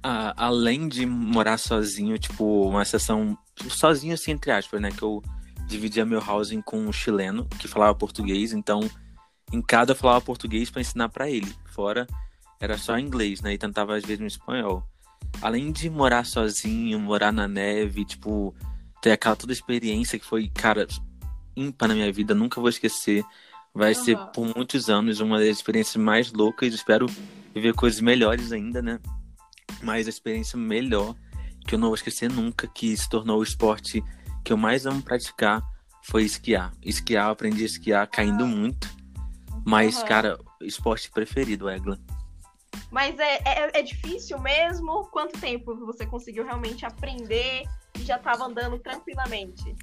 Além 0.03 0.87
de 0.87 1.05
morar 1.05 1.57
sozinho, 1.57 2.17
tipo, 2.17 2.67
uma 2.67 2.83
sessão 2.85 3.37
sozinho 3.69 4.13
assim, 4.13 4.31
entre 4.31 4.51
aspas, 4.51 4.81
né? 4.81 4.91
Que 4.91 5.03
eu 5.03 5.21
dividia 5.67 6.05
meu 6.05 6.19
housing 6.19 6.61
com 6.61 6.79
um 6.79 6.91
chileno 6.91 7.47
que 7.59 7.67
falava 7.67 7.95
português, 7.95 8.51
então 8.51 8.89
em 9.51 9.61
cada 9.61 9.91
eu 9.91 9.95
falava 9.95 10.21
português 10.21 10.69
para 10.69 10.81
ensinar 10.81 11.09
para 11.09 11.29
ele. 11.29 11.53
Fora 11.65 12.07
era 12.59 12.77
só 12.77 12.97
inglês, 12.97 13.41
né? 13.41 13.53
E 13.53 13.57
tentava 13.57 13.95
às 13.95 14.03
vezes 14.03 14.19
no 14.19 14.27
espanhol. 14.27 14.83
Além 15.41 15.71
de 15.71 15.89
morar 15.89 16.25
sozinho, 16.25 16.99
morar 16.99 17.31
na 17.31 17.47
neve, 17.47 18.03
tipo, 18.05 18.55
ter 19.01 19.11
aquela 19.11 19.35
toda 19.35 19.53
experiência 19.53 20.19
que 20.19 20.25
foi, 20.25 20.49
cara, 20.49 20.87
ímpar 21.55 21.89
na 21.89 21.95
minha 21.95 22.11
vida, 22.11 22.35
nunca 22.35 22.59
vou 22.59 22.69
esquecer. 22.69 23.23
Vai 23.73 23.93
uhum. 23.93 24.03
ser 24.03 24.17
por 24.33 24.55
muitos 24.55 24.89
anos 24.89 25.19
uma 25.19 25.39
das 25.39 25.47
experiências 25.47 25.95
mais 25.95 26.31
loucas. 26.33 26.73
Espero 26.73 27.07
viver 27.53 27.73
coisas 27.73 28.01
melhores 28.01 28.51
ainda, 28.51 28.81
né? 28.81 28.99
Mas 29.81 30.07
a 30.07 30.09
experiência 30.09 30.57
melhor, 30.57 31.15
que 31.67 31.75
eu 31.75 31.79
não 31.79 31.89
vou 31.89 31.95
esquecer 31.95 32.29
nunca, 32.29 32.67
que 32.67 32.95
se 32.95 33.09
tornou 33.09 33.39
o 33.39 33.43
esporte 33.43 34.03
que 34.43 34.51
eu 34.51 34.57
mais 34.57 34.85
amo 34.85 35.01
praticar, 35.01 35.61
foi 36.03 36.23
esquiar. 36.23 36.73
Esquiar, 36.81 37.27
eu 37.27 37.31
aprendi 37.31 37.63
a 37.63 37.65
esquiar 37.65 38.07
caindo 38.07 38.45
muito. 38.45 38.89
Mas, 39.65 39.97
uhum. 39.97 40.05
cara, 40.05 40.39
esporte 40.61 41.11
preferido, 41.11 41.69
Egla. 41.69 41.99
Mas 42.89 43.17
é, 43.19 43.41
é, 43.45 43.79
é, 43.79 43.81
difícil 43.81 44.39
mesmo? 44.39 45.05
Quanto 45.05 45.39
tempo 45.39 45.75
você 45.85 46.05
conseguiu 46.05 46.43
realmente 46.43 46.85
aprender 46.85 47.63
e 47.97 48.03
já 48.03 48.17
estava 48.17 48.45
andando 48.45 48.77
tranquilamente? 48.79 49.75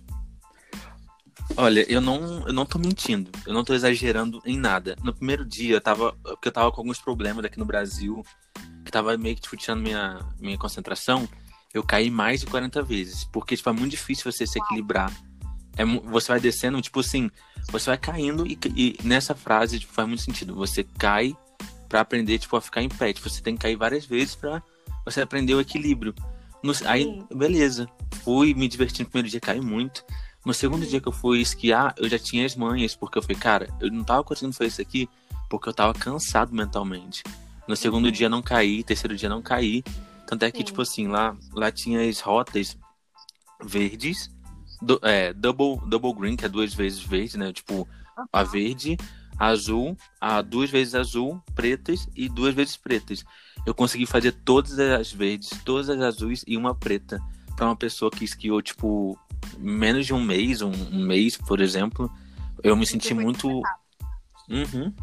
Olha, 1.57 1.91
eu 1.91 2.01
não, 2.01 2.47
eu 2.47 2.53
não 2.53 2.67
tô 2.67 2.79
mentindo. 2.79 3.31
Eu 3.47 3.55
não 3.55 3.65
tô 3.65 3.73
exagerando 3.73 4.43
em 4.45 4.59
nada. 4.59 4.97
No 5.03 5.15
primeiro 5.15 5.45
dia, 5.45 5.77
eu 5.77 5.81
tava. 5.81 6.13
Porque 6.23 6.49
eu 6.49 6.53
tava 6.53 6.71
com 6.71 6.81
alguns 6.81 7.01
problemas 7.01 7.45
aqui 7.45 7.59
no 7.59 7.65
Brasil 7.65 8.23
que 8.89 8.93
tava 8.93 9.17
meio 9.17 9.37
que 9.37 9.43
tipo, 9.43 9.57
tirando 9.57 9.83
minha, 9.83 10.21
minha 10.41 10.59
concentração, 10.59 11.29
eu 11.73 11.83
caí 11.83 12.11
mais 12.11 12.41
de 12.41 12.47
40 12.47 12.83
vezes. 12.83 13.25
Porque, 13.25 13.57
tipo, 13.57 13.69
é 13.69 13.73
muito 13.73 13.93
difícil 13.93 14.31
você 14.31 14.47
se 14.47 14.59
equilibrar 14.59 15.13
é, 15.79 15.85
você 15.85 16.33
vai 16.33 16.41
descendo, 16.41 16.83
tipo 16.83 16.99
assim, 16.99 17.31
você 17.71 17.89
vai 17.89 17.97
caindo 17.97 18.45
e, 18.45 18.59
e 18.75 18.99
nessa 19.05 19.33
frase 19.33 19.79
tipo, 19.79 19.93
faz 19.93 20.09
muito 20.09 20.25
sentido. 20.25 20.53
Você 20.57 20.83
cai 20.83 21.37
para 21.89 22.01
aprender, 22.01 22.39
tipo, 22.39 22.57
a 22.57 22.61
ficar 22.61 22.83
em 22.83 22.89
pé. 22.89 23.13
Tipo, 23.13 23.31
você 23.31 23.41
tem 23.41 23.55
que 23.55 23.63
cair 23.63 23.77
várias 23.77 24.05
vezes 24.05 24.35
para 24.35 24.61
você 25.05 25.21
aprender 25.21 25.55
o 25.55 25.61
equilíbrio. 25.61 26.13
No, 26.65 26.73
aí, 26.85 27.23
beleza. 27.33 27.89
Fui 28.25 28.53
me 28.55 28.67
divertindo 28.67 29.05
no 29.05 29.11
primeiro 29.11 29.31
dia, 29.31 29.41
caí 29.41 29.61
muito. 29.61 30.05
No 30.45 30.53
segundo 30.53 30.85
dia 30.85 31.01
que 31.01 31.07
eu 31.07 31.13
fui 31.13 31.41
esquiar, 31.41 31.95
eu 31.97 32.09
já 32.09 32.19
tinha 32.19 32.45
as 32.45 32.57
manhas, 32.57 32.97
porque 32.97 33.17
eu 33.17 33.23
falei, 33.23 33.37
cara, 33.37 33.69
eu 33.81 33.91
não 33.91 34.03
tava 34.03 34.25
conseguindo 34.25 34.57
fazer 34.57 34.69
isso 34.69 34.83
aqui 34.83 35.09
porque 35.49 35.69
eu 35.69 35.73
tava 35.73 35.95
cansado 35.95 36.53
mentalmente. 36.53 37.23
No 37.69 37.77
segundo 37.77 38.11
dia 38.11 38.29
não 38.29 38.41
caí, 38.41 38.83
terceiro 38.83 39.15
dia 39.15 39.29
não 39.29 39.43
caí. 39.43 39.85
Tanto 40.27 40.43
é 40.45 40.51
que, 40.51 40.59
Sim. 40.59 40.65
tipo 40.65 40.83
assim, 40.83 41.07
lá, 41.07 41.37
lá 41.53 41.71
tinha 41.71 42.09
as 42.09 42.21
rotas 42.21 42.77
verdes, 43.63 44.31
do, 44.81 44.99
é, 45.03 45.33
double, 45.33 45.79
double 45.87 46.15
green, 46.15 46.37
que 46.37 46.45
é 46.45 46.49
duas 46.49 46.73
vezes 46.73 47.01
verde, 47.01 47.37
né? 47.37 47.53
Tipo, 47.53 47.87
uhum. 48.17 48.25
a 48.33 48.43
verde, 48.43 48.97
azul, 49.39 49.97
a 50.21 50.41
duas 50.43 50.71
vezes 50.71 50.95
azul, 50.95 51.43
pretas 51.55 52.09
e 52.17 52.29
duas 52.29 52.55
vezes 52.55 52.77
pretas. 52.77 53.25
Eu 53.67 53.75
consegui 53.75 54.07
fazer 54.07 54.33
todas 54.33 54.79
as 54.79 55.13
verdes, 55.13 55.51
todas 55.65 55.91
as 55.91 56.01
azuis 56.01 56.45
e 56.47 56.57
uma 56.57 56.75
preta. 56.75 57.21
para 57.57 57.67
uma 57.67 57.77
pessoa 57.77 58.11
que 58.11 58.25
esquiou, 58.25 58.63
tipo, 58.63 59.19
menos 59.59 60.07
de 60.07 60.15
um 60.15 60.23
mês, 60.23 60.63
um, 60.63 60.71
um 60.71 61.05
mês, 61.05 61.37
por 61.37 61.61
exemplo. 61.61 62.11
Eu 62.63 62.77
me 62.77 62.87
senti 62.87 63.13
muito. 63.13 63.49
Uhum. 64.49 64.95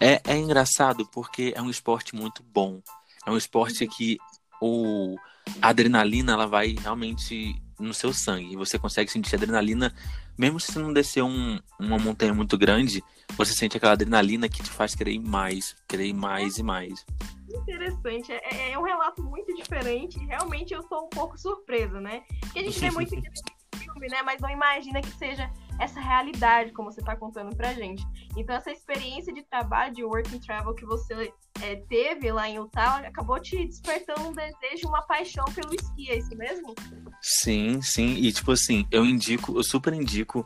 É, 0.00 0.20
é 0.24 0.36
engraçado 0.36 1.06
porque 1.06 1.52
é 1.56 1.62
um 1.62 1.70
esporte 1.70 2.14
muito 2.14 2.42
bom. 2.42 2.80
É 3.26 3.30
um 3.30 3.36
esporte 3.36 3.86
que 3.86 4.18
o, 4.60 5.16
a 5.60 5.68
adrenalina 5.68 6.32
ela 6.32 6.46
vai 6.46 6.74
realmente 6.80 7.60
no 7.78 7.94
seu 7.94 8.12
sangue. 8.12 8.56
Você 8.56 8.78
consegue 8.78 9.10
sentir 9.10 9.34
adrenalina, 9.36 9.94
mesmo 10.36 10.58
se 10.58 10.72
você 10.72 10.78
não 10.78 10.92
descer 10.92 11.22
um, 11.22 11.58
uma 11.78 11.98
montanha 11.98 12.34
muito 12.34 12.56
grande, 12.58 13.02
você 13.36 13.52
sente 13.52 13.76
aquela 13.76 13.92
adrenalina 13.92 14.48
que 14.48 14.62
te 14.62 14.70
faz 14.70 14.94
querer 14.94 15.18
mais, 15.20 15.76
querer 15.86 16.06
ir 16.06 16.14
mais 16.14 16.58
e 16.58 16.62
mais. 16.62 17.04
Interessante, 17.48 18.32
é, 18.32 18.72
é 18.72 18.78
um 18.78 18.82
relato 18.82 19.22
muito 19.22 19.54
diferente. 19.54 20.18
Realmente 20.26 20.74
eu 20.74 20.80
estou 20.80 21.06
um 21.06 21.08
pouco 21.08 21.38
surpresa, 21.38 22.00
né? 22.00 22.22
Porque 22.40 22.58
a 22.58 22.62
gente 22.62 22.78
vê 22.78 22.90
muito 22.90 23.10
filme, 23.76 24.08
né? 24.08 24.22
Mas 24.22 24.40
não 24.40 24.50
imagina 24.50 25.00
que 25.00 25.10
seja 25.12 25.50
essa 25.78 26.00
realidade, 26.00 26.72
como 26.72 26.90
você 26.90 27.00
está 27.00 27.14
contando 27.16 27.54
pra 27.54 27.72
gente. 27.72 28.04
Então, 28.36 28.54
essa 28.54 28.70
experiência 28.70 29.32
de 29.32 29.42
trabalho, 29.42 29.94
de 29.94 30.04
work 30.04 30.34
and 30.34 30.40
travel 30.40 30.74
que 30.74 30.84
você 30.84 31.32
é, 31.62 31.76
teve 31.88 32.30
lá 32.32 32.48
em 32.48 32.56
Utah, 32.56 32.98
acabou 32.98 33.40
te 33.40 33.64
despertando 33.64 34.28
um 34.28 34.32
desejo, 34.32 34.88
uma 34.88 35.02
paixão 35.02 35.44
pelo 35.54 35.74
esqui, 35.74 36.10
é 36.10 36.18
isso 36.18 36.36
mesmo? 36.36 36.74
Sim, 37.22 37.80
sim. 37.80 38.14
E, 38.16 38.32
tipo 38.32 38.52
assim, 38.52 38.86
eu 38.90 39.04
indico, 39.04 39.56
eu 39.56 39.62
super 39.62 39.92
indico 39.92 40.44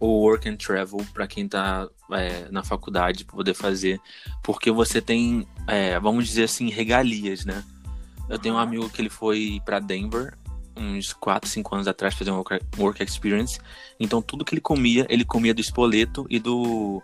o 0.00 0.22
work 0.22 0.48
and 0.48 0.56
travel 0.56 1.04
para 1.12 1.26
quem 1.26 1.48
tá 1.48 1.88
é, 2.12 2.48
na 2.50 2.62
faculdade 2.62 3.24
poder 3.24 3.54
fazer, 3.54 4.00
porque 4.44 4.70
você 4.70 5.02
tem, 5.02 5.46
é, 5.66 5.98
vamos 5.98 6.26
dizer 6.26 6.44
assim, 6.44 6.70
regalias, 6.70 7.44
né? 7.44 7.64
Eu 8.28 8.38
tenho 8.38 8.54
um 8.54 8.58
amigo 8.58 8.88
que 8.90 9.00
ele 9.00 9.08
foi 9.08 9.60
para 9.64 9.80
Denver 9.80 10.36
uns 10.78 11.12
4, 11.12 11.48
5 11.48 11.74
anos 11.74 11.88
atrás 11.88 12.14
fazer 12.14 12.30
um 12.30 12.42
work 12.78 13.02
experience. 13.02 13.60
Então 13.98 14.22
tudo 14.22 14.44
que 14.44 14.54
ele 14.54 14.60
comia, 14.60 15.06
ele 15.08 15.24
comia 15.24 15.54
do 15.54 15.60
espoleto 15.60 16.26
e 16.30 16.38
do. 16.38 17.02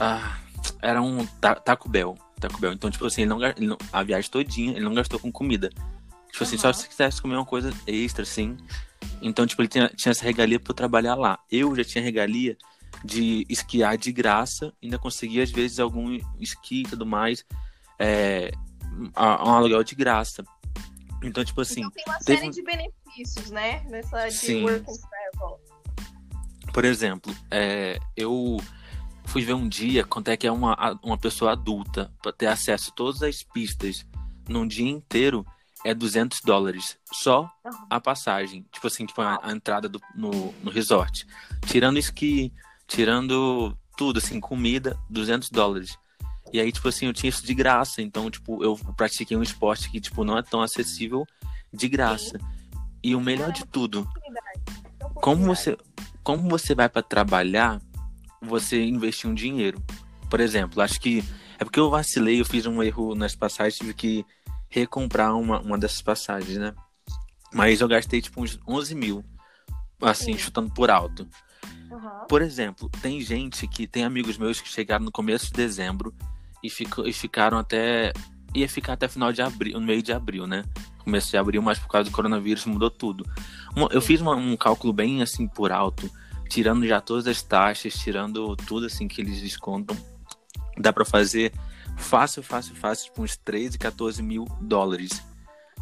Ah, 0.00 0.38
era 0.80 1.02
um 1.02 1.26
Taco 1.64 1.88
Bell. 1.88 2.16
Taco 2.40 2.60
Bell. 2.60 2.72
Então, 2.72 2.90
tipo 2.90 3.06
assim, 3.06 3.22
ele 3.22 3.30
não, 3.30 3.44
ele 3.44 3.66
não, 3.66 3.78
a 3.92 4.02
viagem 4.02 4.30
todinha, 4.30 4.72
ele 4.72 4.84
não 4.84 4.94
gastou 4.94 5.18
com 5.18 5.30
comida. 5.30 5.70
Tipo 6.30 6.44
assim, 6.44 6.56
uhum. 6.56 6.62
só 6.62 6.72
se 6.72 6.88
quisesse 6.88 7.20
comer 7.20 7.36
uma 7.36 7.44
coisa 7.44 7.72
extra, 7.86 8.22
assim. 8.22 8.56
Então, 9.20 9.46
tipo, 9.46 9.62
ele 9.62 9.68
tinha, 9.68 9.88
tinha 9.88 10.10
essa 10.10 10.24
regalia 10.24 10.58
pra 10.58 10.70
eu 10.70 10.74
trabalhar 10.74 11.14
lá. 11.14 11.38
Eu 11.50 11.74
já 11.76 11.84
tinha 11.84 12.02
regalia 12.02 12.56
de 13.04 13.46
esquiar 13.48 13.96
de 13.96 14.12
graça, 14.12 14.72
ainda 14.82 14.98
conseguia, 14.98 15.42
às 15.42 15.50
vezes, 15.50 15.78
algum 15.78 16.18
esqui 16.40 16.80
e 16.80 16.84
tudo 16.84 17.04
mais. 17.04 17.44
É, 17.98 18.52
um 19.16 19.50
aluguel 19.50 19.84
de 19.84 19.94
graça. 19.94 20.44
Então, 21.22 21.44
tipo 21.44 21.60
assim. 21.60 21.80
Então 21.80 21.90
tem 21.90 22.04
uma 22.06 22.20
série 22.20 22.50
de 22.50 22.62
benefícios, 22.62 23.50
né? 23.50 23.80
Nessa 23.88 24.28
de 24.28 24.34
Sim. 24.34 24.64
work 24.64 24.84
and 24.90 25.38
travel. 25.38 25.60
Por 26.72 26.84
exemplo, 26.84 27.34
é, 27.50 27.98
eu 28.16 28.58
fui 29.24 29.42
ver 29.42 29.54
um 29.54 29.68
dia 29.68 30.04
quanto 30.04 30.28
é 30.28 30.36
que 30.36 30.46
é 30.46 30.52
uma, 30.52 30.98
uma 31.02 31.18
pessoa 31.18 31.52
adulta 31.52 32.12
para 32.22 32.32
ter 32.32 32.46
acesso 32.46 32.90
a 32.90 32.94
todas 32.94 33.22
as 33.22 33.42
pistas 33.42 34.06
num 34.48 34.66
dia 34.66 34.88
inteiro 34.88 35.46
é 35.84 35.94
200 35.94 36.40
dólares 36.42 36.98
só 37.12 37.50
a 37.88 38.00
passagem 38.00 38.66
tipo 38.72 38.86
assim 38.86 39.06
tipo 39.06 39.20
a, 39.20 39.38
a 39.42 39.52
entrada 39.52 39.88
do, 39.88 40.00
no, 40.14 40.52
no 40.62 40.70
resort 40.70 41.26
tirando 41.66 41.98
esqui 41.98 42.52
tirando 42.86 43.76
tudo 43.96 44.18
assim 44.18 44.40
comida 44.40 44.98
200 45.08 45.50
dólares 45.50 45.98
e 46.52 46.60
aí, 46.60 46.70
tipo 46.70 46.86
assim, 46.88 47.06
eu 47.06 47.12
tinha 47.12 47.30
isso 47.30 47.44
de 47.44 47.54
graça. 47.54 48.02
Então, 48.02 48.30
tipo, 48.30 48.62
eu 48.62 48.76
pratiquei 48.96 49.36
um 49.36 49.42
esporte 49.42 49.90
que, 49.90 50.00
tipo, 50.00 50.22
não 50.22 50.36
é 50.36 50.42
tão 50.42 50.60
acessível 50.60 51.26
de 51.72 51.88
graça. 51.88 52.38
E 53.02 53.14
o 53.14 53.20
melhor 53.20 53.50
de 53.52 53.64
tudo, 53.64 54.06
como 55.14 55.46
você, 55.46 55.76
como 56.22 56.48
você 56.48 56.74
vai 56.74 56.88
para 56.88 57.02
trabalhar, 57.02 57.80
você 58.40 58.84
investir 58.84 59.28
um 59.28 59.34
dinheiro. 59.34 59.82
Por 60.28 60.40
exemplo, 60.40 60.82
acho 60.82 61.00
que 61.00 61.24
é 61.58 61.64
porque 61.64 61.80
eu 61.80 61.90
vacilei, 61.90 62.40
eu 62.40 62.44
fiz 62.44 62.66
um 62.66 62.82
erro 62.82 63.14
nas 63.14 63.34
passagens, 63.34 63.78
tive 63.78 63.94
que 63.94 64.26
recomprar 64.68 65.34
uma, 65.34 65.60
uma 65.60 65.78
dessas 65.78 66.02
passagens, 66.02 66.58
né? 66.58 66.74
Mas 67.52 67.80
eu 67.80 67.88
gastei, 67.88 68.20
tipo, 68.20 68.42
uns 68.42 68.58
11 68.66 68.94
mil, 68.94 69.24
assim, 70.00 70.32
Sim. 70.32 70.38
chutando 70.38 70.72
por 70.72 70.90
alto. 70.90 71.26
Uhum. 71.90 72.26
Por 72.28 72.42
exemplo, 72.42 72.90
tem 73.00 73.20
gente 73.20 73.66
que 73.66 73.86
tem 73.86 74.04
amigos 74.04 74.38
meus 74.38 74.60
que 74.60 74.68
chegaram 74.68 75.04
no 75.04 75.12
começo 75.12 75.46
de 75.46 75.52
dezembro 75.52 76.14
e, 76.62 76.70
fico, 76.70 77.06
e 77.06 77.12
ficaram 77.12 77.58
até. 77.58 78.12
ia 78.54 78.68
ficar 78.68 78.94
até 78.94 79.08
final 79.08 79.32
de 79.32 79.42
abril, 79.42 79.78
no 79.80 79.86
meio 79.86 80.02
de 80.02 80.12
abril, 80.12 80.46
né? 80.46 80.64
Começo 80.98 81.30
de 81.30 81.36
abril, 81.36 81.60
mas 81.60 81.78
por 81.78 81.88
causa 81.88 82.08
do 82.08 82.14
coronavírus 82.14 82.64
mudou 82.64 82.90
tudo. 82.90 83.24
Eu 83.90 84.00
fiz 84.00 84.20
uma, 84.20 84.34
um 84.36 84.56
cálculo 84.56 84.92
bem 84.92 85.22
assim 85.22 85.48
por 85.48 85.72
alto, 85.72 86.10
tirando 86.48 86.86
já 86.86 87.00
todas 87.00 87.26
as 87.26 87.42
taxas, 87.42 87.94
tirando 87.94 88.54
tudo 88.56 88.86
assim 88.86 89.08
que 89.08 89.20
eles 89.20 89.40
descontam. 89.40 89.96
Dá 90.78 90.92
para 90.92 91.04
fazer 91.04 91.52
fácil, 91.96 92.42
fácil, 92.42 92.74
fácil, 92.74 93.06
tipo 93.06 93.22
uns 93.22 93.36
13, 93.36 93.78
14 93.78 94.22
mil 94.22 94.44
dólares. 94.60 95.22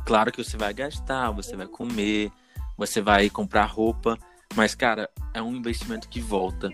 Claro 0.07 0.33
que 0.33 0.43
você 0.43 0.57
vai 0.57 0.73
gastar, 0.73 1.31
você 1.31 1.55
vai 1.55 1.67
comer, 1.67 2.33
você 2.77 3.03
vai 3.03 3.29
comprar 3.29 3.67
roupa, 3.67 4.19
mas, 4.57 4.75
cara, 4.75 5.09
é 5.33 5.41
um 5.41 5.55
investimento 5.55 6.09
que 6.09 6.21
volta. 6.21 6.71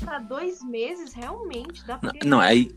Para 0.00 0.18
dois 0.18 0.62
meses, 0.64 1.12
realmente, 1.12 1.84
dá 1.84 1.98
pra. 1.98 2.12
Não, 2.22 2.30
não 2.30 2.40
aí 2.40 2.74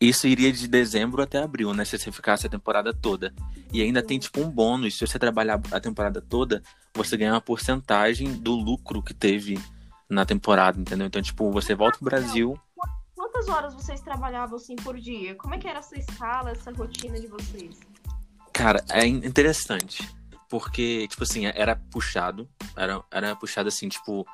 isso 0.00 0.26
iria 0.26 0.50
de 0.50 0.66
dezembro 0.66 1.22
até 1.22 1.42
abril, 1.42 1.74
né? 1.74 1.84
Se 1.84 1.98
você 1.98 2.10
ficasse 2.10 2.46
a 2.46 2.50
temporada 2.50 2.94
toda. 2.94 3.34
E 3.70 3.82
ainda 3.82 4.02
tem, 4.02 4.18
tipo, 4.18 4.40
um 4.40 4.48
bônus. 4.48 4.96
Se 4.96 5.06
você 5.06 5.18
trabalhar 5.18 5.60
a 5.70 5.78
temporada 5.78 6.22
toda, 6.22 6.62
você 6.94 7.18
ganha 7.18 7.34
uma 7.34 7.40
porcentagem 7.40 8.32
do 8.32 8.52
lucro 8.52 9.02
que 9.02 9.12
teve 9.12 9.60
na 10.08 10.24
temporada, 10.24 10.80
entendeu? 10.80 11.06
Então, 11.06 11.20
tipo, 11.20 11.52
você 11.52 11.74
volta 11.74 11.98
pro 11.98 12.06
Brasil. 12.06 12.58
Quantas 13.14 13.46
horas 13.48 13.74
vocês 13.74 14.00
trabalhavam, 14.00 14.56
assim, 14.56 14.74
por 14.74 14.98
dia? 14.98 15.34
Como 15.34 15.54
é 15.54 15.58
que 15.58 15.68
era 15.68 15.80
essa 15.80 15.98
escala, 15.98 16.50
essa 16.50 16.72
rotina 16.72 17.20
de 17.20 17.26
vocês? 17.26 17.78
Cara, 18.54 18.82
é 18.88 19.06
interessante. 19.06 20.08
Porque, 20.48 21.06
tipo 21.08 21.24
assim, 21.24 21.44
era 21.44 21.76
puxado. 21.76 22.48
Era, 22.74 23.04
era 23.10 23.36
puxado, 23.36 23.68
assim, 23.68 23.88
tipo... 23.88 24.26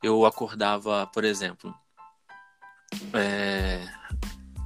Eu 0.00 0.24
acordava, 0.24 1.06
por 1.08 1.24
exemplo... 1.24 1.74
É 3.12 3.86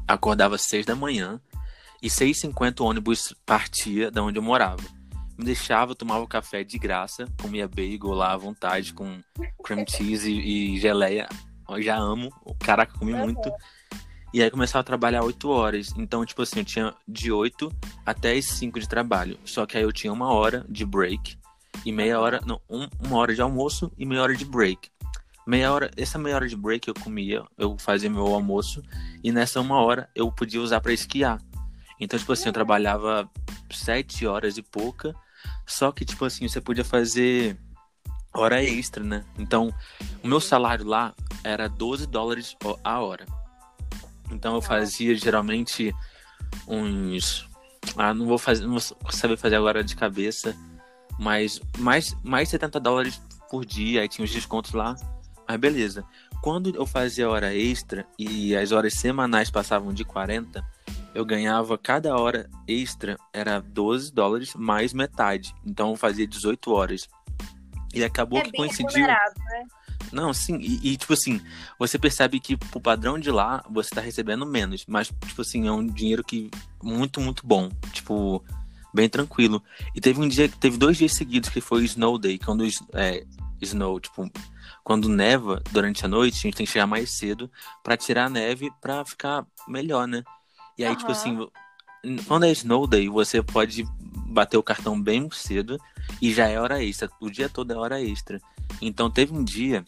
acordava 0.06 0.54
às 0.54 0.62
seis 0.62 0.84
da 0.86 0.94
manhã 0.94 1.40
e 2.02 2.10
seis 2.10 2.38
cinquenta 2.38 2.82
o 2.82 2.86
ônibus 2.86 3.34
partia 3.46 4.10
da 4.10 4.22
onde 4.22 4.38
eu 4.38 4.42
morava. 4.42 4.82
Me 5.36 5.44
deixava, 5.44 5.94
tomava 5.94 6.26
café 6.26 6.62
de 6.62 6.78
graça, 6.78 7.26
comia 7.40 7.66
bagel 7.66 8.12
lá 8.12 8.32
à 8.32 8.36
vontade 8.36 8.92
com 8.92 9.20
cream 9.64 9.84
cheese 9.88 10.30
e, 10.30 10.74
e 10.74 10.80
geleia. 10.80 11.28
Eu 11.68 11.82
já 11.82 11.96
amo, 11.96 12.30
caraca, 12.60 12.96
comi 12.98 13.12
muito. 13.14 13.50
E 14.32 14.42
aí 14.42 14.50
começava 14.50 14.80
a 14.80 14.84
trabalhar 14.84 15.24
oito 15.24 15.48
horas. 15.48 15.92
Então, 15.96 16.24
tipo 16.24 16.42
assim, 16.42 16.60
eu 16.60 16.64
tinha 16.64 16.94
de 17.06 17.32
oito 17.32 17.72
até 18.04 18.32
as 18.32 18.44
cinco 18.44 18.78
de 18.78 18.88
trabalho. 18.88 19.38
Só 19.44 19.64
que 19.64 19.76
aí 19.76 19.82
eu 19.82 19.92
tinha 19.92 20.12
uma 20.12 20.32
hora 20.32 20.64
de 20.68 20.84
break 20.84 21.38
e 21.84 21.92
meia 21.92 22.20
hora, 22.20 22.40
não, 22.44 22.60
um, 22.68 22.88
uma 23.00 23.16
hora 23.16 23.34
de 23.34 23.40
almoço 23.40 23.90
e 23.96 24.04
meia 24.04 24.22
hora 24.22 24.36
de 24.36 24.44
break. 24.44 24.90
Meia 25.46 25.72
hora, 25.72 25.90
essa 25.96 26.18
meia 26.18 26.36
hora 26.36 26.48
de 26.48 26.56
break 26.56 26.88
eu 26.88 26.94
comia, 26.94 27.44
eu 27.58 27.76
fazia 27.78 28.08
meu 28.08 28.26
almoço 28.26 28.82
e 29.22 29.30
nessa 29.30 29.60
uma 29.60 29.80
hora 29.80 30.08
eu 30.14 30.30
podia 30.32 30.60
usar 30.60 30.80
para 30.80 30.92
esquiar. 30.92 31.38
Então, 32.00 32.18
tipo 32.18 32.32
assim, 32.32 32.48
eu 32.48 32.52
trabalhava 32.52 33.28
sete 33.70 34.26
horas 34.26 34.56
e 34.56 34.62
pouca, 34.62 35.14
só 35.66 35.92
que, 35.92 36.04
tipo 36.04 36.24
assim, 36.24 36.48
você 36.48 36.60
podia 36.60 36.84
fazer 36.84 37.56
hora 38.34 38.62
extra, 38.62 39.04
né? 39.04 39.24
Então, 39.38 39.72
o 40.22 40.26
meu 40.26 40.40
salário 40.40 40.84
lá 40.84 41.14
era 41.42 41.68
12 41.68 42.06
dólares 42.06 42.56
a 42.82 43.00
hora. 43.00 43.26
Então, 44.30 44.54
eu 44.54 44.62
fazia 44.62 45.14
geralmente 45.14 45.94
uns. 46.66 47.48
Ah, 47.96 48.12
não 48.12 48.26
vou 48.26 48.38
fazer, 48.38 48.64
não 48.64 48.78
vou 48.78 49.12
saber 49.12 49.36
fazer 49.36 49.56
agora 49.56 49.84
de 49.84 49.94
cabeça, 49.94 50.56
mas 51.18 51.60
mais, 51.78 52.16
mais 52.22 52.48
70 52.48 52.80
dólares 52.80 53.22
por 53.50 53.64
dia, 53.64 54.00
aí 54.00 54.08
tinha 54.08 54.24
os 54.24 54.32
descontos 54.32 54.72
lá. 54.72 54.96
Mas 55.46 55.56
beleza. 55.58 56.04
Quando 56.42 56.74
eu 56.74 56.86
fazia 56.86 57.28
hora 57.28 57.54
extra 57.54 58.06
e 58.18 58.54
as 58.54 58.72
horas 58.72 58.94
semanais 58.94 59.50
passavam 59.50 59.92
de 59.92 60.04
40, 60.04 60.64
eu 61.14 61.24
ganhava 61.24 61.78
cada 61.78 62.16
hora 62.16 62.50
extra 62.66 63.16
era 63.32 63.60
12 63.60 64.12
dólares 64.12 64.54
mais 64.54 64.92
metade. 64.92 65.54
Então 65.64 65.90
eu 65.90 65.96
fazia 65.96 66.26
18 66.26 66.72
horas. 66.72 67.08
E 67.94 68.02
acabou 68.02 68.40
é 68.40 68.42
que 68.42 68.52
coincidiu. 68.52 69.06
Né? 69.06 69.16
Não, 70.12 70.34
sim, 70.34 70.58
e, 70.60 70.92
e, 70.92 70.96
tipo 70.96 71.12
assim, 71.12 71.40
você 71.78 71.98
percebe 71.98 72.38
que 72.38 72.56
pro 72.56 72.80
padrão 72.80 73.18
de 73.18 73.30
lá 73.30 73.64
você 73.70 73.90
tá 73.90 74.00
recebendo 74.00 74.44
menos, 74.44 74.84
mas 74.86 75.08
tipo 75.08 75.40
assim, 75.40 75.66
é 75.66 75.72
um 75.72 75.86
dinheiro 75.86 76.22
que 76.22 76.50
muito, 76.82 77.20
muito 77.20 77.46
bom, 77.46 77.70
tipo, 77.92 78.44
bem 78.92 79.08
tranquilo. 79.08 79.62
E 79.94 80.00
teve 80.00 80.20
um 80.20 80.28
dia, 80.28 80.48
teve 80.48 80.76
dois 80.76 80.96
dias 80.96 81.12
seguidos 81.12 81.50
que 81.50 81.60
foi 81.60 81.84
Snow 81.84 82.18
Day, 82.18 82.38
quando 82.38 82.64
é, 82.92 83.24
Snow, 83.64 83.98
tipo, 83.98 84.30
quando 84.82 85.08
neva 85.08 85.62
durante 85.72 86.04
a 86.04 86.08
noite, 86.08 86.38
a 86.38 86.42
gente 86.42 86.56
tem 86.56 86.66
que 86.66 86.72
chegar 86.72 86.86
mais 86.86 87.10
cedo 87.10 87.50
para 87.82 87.96
tirar 87.96 88.26
a 88.26 88.30
neve 88.30 88.70
para 88.80 89.04
ficar 89.04 89.46
melhor, 89.66 90.06
né? 90.06 90.22
E 90.78 90.84
aí, 90.84 90.90
uhum. 90.90 90.96
tipo 90.96 91.12
assim, 91.12 91.48
quando 92.26 92.44
é 92.44 92.52
Snow 92.52 92.86
Day, 92.86 93.08
você 93.08 93.42
pode 93.42 93.84
bater 94.26 94.56
o 94.56 94.62
cartão 94.62 95.00
bem 95.00 95.28
cedo 95.30 95.78
e 96.20 96.32
já 96.32 96.48
é 96.48 96.60
hora 96.60 96.82
extra. 96.82 97.08
O 97.20 97.30
dia 97.30 97.48
todo 97.48 97.72
é 97.72 97.76
hora 97.76 98.02
extra. 98.02 98.40
Então 98.80 99.10
teve 99.10 99.32
um 99.32 99.44
dia 99.44 99.84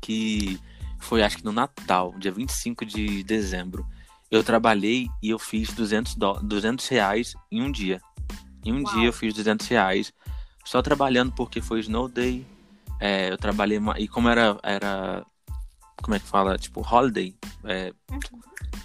que 0.00 0.58
foi 0.98 1.22
acho 1.22 1.38
que 1.38 1.44
no 1.44 1.52
Natal, 1.52 2.14
dia 2.18 2.30
25 2.30 2.84
de 2.84 3.22
dezembro. 3.24 3.86
Eu 4.30 4.44
trabalhei 4.44 5.08
e 5.20 5.30
eu 5.30 5.38
fiz 5.38 5.72
200, 5.72 6.14
do... 6.14 6.34
200 6.34 6.86
reais 6.88 7.34
em 7.50 7.62
um 7.62 7.70
dia. 7.70 8.00
Em 8.64 8.72
um 8.72 8.82
Uau. 8.82 8.94
dia 8.94 9.06
eu 9.06 9.12
fiz 9.12 9.34
200 9.34 9.66
reais. 9.66 10.12
Só 10.64 10.80
trabalhando 10.80 11.32
porque 11.32 11.60
foi 11.60 11.80
Snow 11.80 12.08
Day. 12.08 12.46
É, 13.00 13.30
eu 13.30 13.38
trabalhei. 13.38 13.78
E 13.98 14.06
como 14.06 14.28
era, 14.28 14.58
era. 14.62 15.24
Como 16.02 16.14
é 16.14 16.18
que 16.18 16.26
fala? 16.26 16.56
Tipo, 16.58 16.80
holiday. 16.80 17.34
É, 17.64 17.92
uhum. 18.10 18.20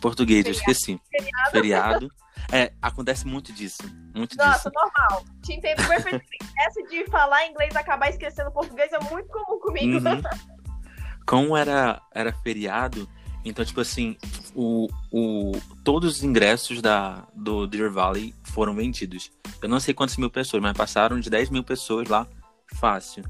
Português, 0.01 0.43
Feriado. 0.43 0.49
eu 0.49 0.71
esqueci. 0.71 1.01
Feriado. 1.09 1.51
Feriado. 1.51 2.11
É, 2.51 2.71
acontece 2.81 3.25
muito 3.25 3.51
disso. 3.51 3.83
Muito 4.13 4.35
Nossa, 4.37 4.69
disso. 4.69 4.71
normal. 4.73 5.25
Te 5.43 5.53
entendo 5.53 5.85
perfeitamente. 5.87 6.37
Essa 6.67 6.83
de 6.83 7.05
falar 7.05 7.47
inglês 7.47 7.73
e 7.73 7.77
acabar 7.77 8.09
esquecendo 8.09 8.51
português 8.51 8.91
é 8.93 8.99
muito 9.11 9.27
comum 9.29 9.59
comigo. 9.59 9.97
Uhum. 9.97 10.21
Como 11.25 11.57
era, 11.57 12.01
era 12.13 12.31
feriado, 12.31 13.09
então, 13.45 13.63
tipo 13.63 13.79
assim, 13.79 14.17
o, 14.55 14.87
o, 15.11 15.51
todos 15.83 16.17
os 16.17 16.23
ingressos 16.23 16.81
da, 16.81 17.27
do 17.35 17.67
Deer 17.67 17.91
Valley 17.91 18.33
foram 18.43 18.75
vendidos. 18.75 19.31
Eu 19.61 19.69
não 19.69 19.79
sei 19.79 19.93
quantas 19.93 20.17
mil 20.17 20.31
pessoas, 20.31 20.63
mas 20.63 20.75
passaram 20.75 21.19
de 21.19 21.29
10 21.29 21.51
mil 21.51 21.63
pessoas 21.63 22.09
lá 22.09 22.27
fácil. 22.73 23.23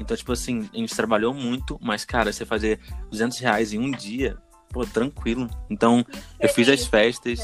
Então, 0.00 0.16
tipo 0.16 0.32
assim, 0.32 0.68
a 0.72 0.76
gente 0.78 0.96
trabalhou 0.96 1.34
muito, 1.34 1.78
mas, 1.80 2.06
cara, 2.06 2.32
você 2.32 2.46
fazer 2.46 2.80
200 3.10 3.38
reais 3.38 3.72
em 3.74 3.78
um 3.78 3.90
dia, 3.90 4.38
pô, 4.70 4.86
tranquilo. 4.86 5.48
Então, 5.68 6.04
eu 6.40 6.48
fiz 6.48 6.68
as 6.68 6.86
festas. 6.86 7.40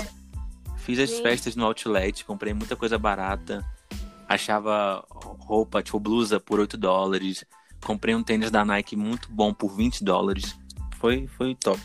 Fiz 0.79 0.99
as 0.99 1.19
festas 1.19 1.55
no 1.55 1.67
outlet, 1.67 2.25
comprei 2.25 2.55
muita 2.55 2.75
coisa 2.75 2.99
barata. 2.99 3.65
Achava 4.27 5.05
roupa, 5.11 5.83
tipo 5.83 6.01
blusa 6.01 6.41
por 6.41 6.59
8 6.59 6.77
dólares. 6.79 7.45
Comprei 7.85 8.15
um 8.15 8.23
tênis 8.23 8.51
da 8.51 8.65
Nike 8.65 8.97
muito 8.97 9.31
bom 9.31 9.53
por 9.53 9.77
20 9.77 10.03
dólares. 10.03 10.59
Foi, 10.99 11.27
foi 11.27 11.55
top. 11.55 11.81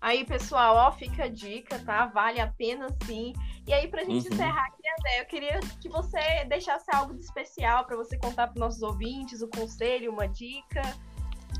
Aí, 0.00 0.24
pessoal, 0.24 0.76
ó, 0.76 0.92
fica 0.92 1.24
a 1.24 1.28
dica, 1.28 1.78
tá? 1.80 2.06
Vale 2.06 2.40
a 2.40 2.46
pena 2.46 2.88
sim. 3.04 3.34
E 3.66 3.72
aí, 3.72 3.88
pra 3.88 4.04
gente 4.04 4.26
uhum. 4.28 4.34
encerrar 4.34 4.66
aqui, 4.66 4.82
André, 4.98 5.20
eu 5.20 5.26
queria 5.26 5.60
que 5.80 5.88
você 5.88 6.44
deixasse 6.48 6.86
algo 6.92 7.14
de 7.14 7.20
especial 7.20 7.84
para 7.84 7.96
você 7.96 8.18
contar 8.18 8.48
para 8.48 8.58
nossos 8.58 8.82
ouvintes, 8.82 9.40
o 9.40 9.46
um 9.46 9.50
conselho, 9.50 10.12
uma 10.12 10.26
dica. 10.26 10.82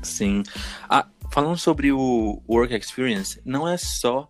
Sim. 0.01 0.43
Ah, 0.89 1.07
falando 1.31 1.57
sobre 1.57 1.91
o 1.91 2.41
Work 2.49 2.75
Experience, 2.75 3.41
não 3.45 3.67
é 3.67 3.77
só 3.77 4.29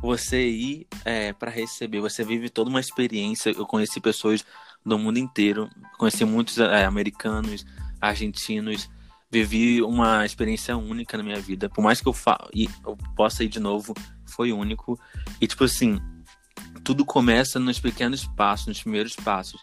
você 0.00 0.48
ir 0.48 0.86
é, 1.04 1.32
para 1.32 1.50
receber, 1.50 2.00
você 2.00 2.22
vive 2.22 2.48
toda 2.48 2.70
uma 2.70 2.80
experiência. 2.80 3.50
Eu 3.50 3.66
conheci 3.66 4.00
pessoas 4.00 4.44
do 4.84 4.96
mundo 4.96 5.18
inteiro, 5.18 5.68
conheci 5.98 6.24
muitos 6.24 6.58
é, 6.58 6.84
americanos, 6.84 7.66
argentinos, 8.00 8.88
vivi 9.30 9.82
uma 9.82 10.24
experiência 10.24 10.76
única 10.76 11.16
na 11.16 11.24
minha 11.24 11.40
vida. 11.40 11.68
Por 11.68 11.82
mais 11.82 12.00
que 12.00 12.08
eu, 12.08 12.12
fa 12.12 12.38
eu 12.54 12.96
possa 13.16 13.42
ir 13.42 13.48
de 13.48 13.58
novo, 13.58 13.92
foi 14.24 14.52
único. 14.52 14.98
E 15.40 15.46
tipo 15.46 15.64
assim, 15.64 16.00
tudo 16.88 17.04
começa 17.04 17.60
nos 17.60 17.78
pequenos 17.78 18.24
passos, 18.24 18.68
nos 18.68 18.80
primeiros 18.80 19.14
passos. 19.14 19.62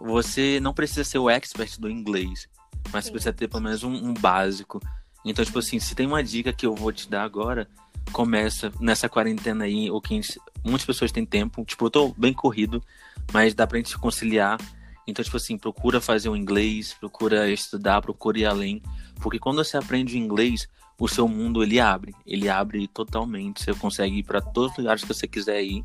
Você 0.00 0.58
não 0.60 0.72
precisa 0.72 1.04
ser 1.04 1.18
o 1.18 1.28
expert 1.28 1.78
do 1.78 1.90
inglês, 1.90 2.48
mas 2.90 3.04
Sim. 3.04 3.10
precisa 3.10 3.34
ter 3.34 3.48
pelo 3.48 3.64
menos 3.64 3.82
um, 3.82 3.92
um 3.92 4.14
básico. 4.14 4.80
Então, 5.26 5.44
tipo 5.44 5.58
assim, 5.58 5.78
se 5.78 5.94
tem 5.94 6.06
uma 6.06 6.24
dica 6.24 6.54
que 6.54 6.64
eu 6.64 6.74
vou 6.74 6.90
te 6.90 7.06
dar 7.06 7.22
agora, 7.22 7.68
começa 8.12 8.72
nessa 8.80 9.10
quarentena 9.10 9.64
aí, 9.64 9.90
ou 9.90 10.00
que 10.00 10.18
muitas 10.64 10.86
pessoas 10.86 11.12
têm 11.12 11.26
tempo, 11.26 11.62
tipo, 11.66 11.84
eu 11.84 11.90
tô 11.90 12.14
bem 12.16 12.32
corrido, 12.32 12.82
mas 13.30 13.52
dá 13.52 13.66
pra 13.66 13.76
gente 13.76 13.98
conciliar. 13.98 14.58
Então, 15.06 15.22
tipo 15.22 15.36
assim, 15.36 15.58
procura 15.58 16.00
fazer 16.00 16.30
o 16.30 16.36
inglês, 16.36 16.94
procura 16.94 17.50
estudar, 17.50 18.00
procura 18.00 18.38
ir 18.38 18.46
além, 18.46 18.80
porque 19.16 19.38
quando 19.38 19.62
você 19.62 19.76
aprende 19.76 20.16
inglês, 20.16 20.66
o 20.98 21.06
seu 21.08 21.28
mundo 21.28 21.62
ele 21.62 21.78
abre, 21.78 22.14
ele 22.26 22.48
abre 22.48 22.88
totalmente, 22.88 23.62
você 23.62 23.74
consegue 23.74 24.20
ir 24.20 24.22
para 24.22 24.40
todos 24.40 24.72
os 24.72 24.78
lugares 24.78 25.02
que 25.02 25.08
você 25.08 25.28
quiser 25.28 25.62
ir 25.62 25.84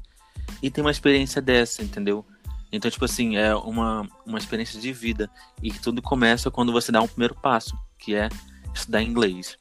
e 0.61 0.69
tem 0.69 0.83
uma 0.83 0.91
experiência 0.91 1.41
dessa, 1.41 1.83
entendeu? 1.83 2.25
Então, 2.71 2.89
tipo 2.89 3.05
assim, 3.05 3.37
é 3.37 3.55
uma, 3.55 4.07
uma 4.25 4.37
experiência 4.37 4.79
de 4.79 4.93
vida 4.93 5.29
e 5.61 5.71
tudo 5.71 6.01
começa 6.01 6.51
quando 6.51 6.71
você 6.71 6.91
dá 6.91 7.01
um 7.01 7.07
primeiro 7.07 7.35
passo, 7.35 7.75
que 7.97 8.15
é 8.15 8.29
estudar 8.73 9.01
inglês. 9.01 9.57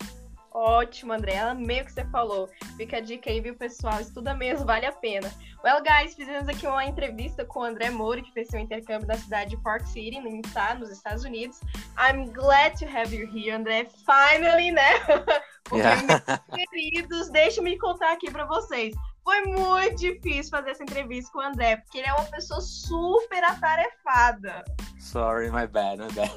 Ótimo, 0.60 1.12
André. 1.12 1.38
Amei 1.38 1.82
o 1.82 1.84
que 1.84 1.92
você 1.92 2.04
falou. 2.06 2.50
Fica 2.76 2.96
a 2.96 3.00
dica 3.00 3.30
aí, 3.30 3.40
viu, 3.40 3.54
pessoal? 3.54 4.00
Estuda 4.00 4.34
mesmo, 4.34 4.66
vale 4.66 4.86
a 4.86 4.92
pena. 4.92 5.32
Well, 5.64 5.80
guys, 5.80 6.16
fizemos 6.16 6.48
aqui 6.48 6.66
uma 6.66 6.84
entrevista 6.84 7.44
com 7.44 7.60
o 7.60 7.62
André 7.62 7.90
Moura, 7.90 8.20
que 8.20 8.32
fez 8.32 8.48
seu 8.48 8.58
intercâmbio 8.58 9.06
na 9.06 9.14
cidade 9.14 9.50
de 9.50 9.56
Park 9.58 9.86
City, 9.86 10.20
no 10.20 10.28
Utah, 10.28 10.74
nos 10.74 10.90
Estados 10.90 11.24
Unidos. 11.24 11.60
I'm 11.96 12.32
glad 12.32 12.76
to 12.80 12.86
have 12.86 13.14
you 13.14 13.28
here, 13.32 13.52
André. 13.52 13.86
Finally, 14.04 14.72
né? 14.72 14.98
Porque, 15.62 15.86
yeah. 15.86 16.42
meus 16.52 16.68
queridos, 16.70 17.30
deixa 17.30 17.62
me 17.62 17.78
contar 17.78 18.12
aqui 18.12 18.28
para 18.28 18.44
vocês. 18.44 18.94
Foi 19.28 19.42
muito 19.42 19.96
difícil 19.96 20.50
fazer 20.50 20.70
essa 20.70 20.82
entrevista 20.82 21.30
com 21.30 21.40
o 21.40 21.42
André, 21.42 21.76
porque 21.76 21.98
ele 21.98 22.06
é 22.06 22.14
uma 22.14 22.24
pessoa 22.24 22.62
super 22.62 23.44
atarefada. 23.44 24.64
Sorry, 24.98 25.50
my 25.50 25.66
bad, 25.66 26.00
my 26.00 26.10
bad. 26.12 26.32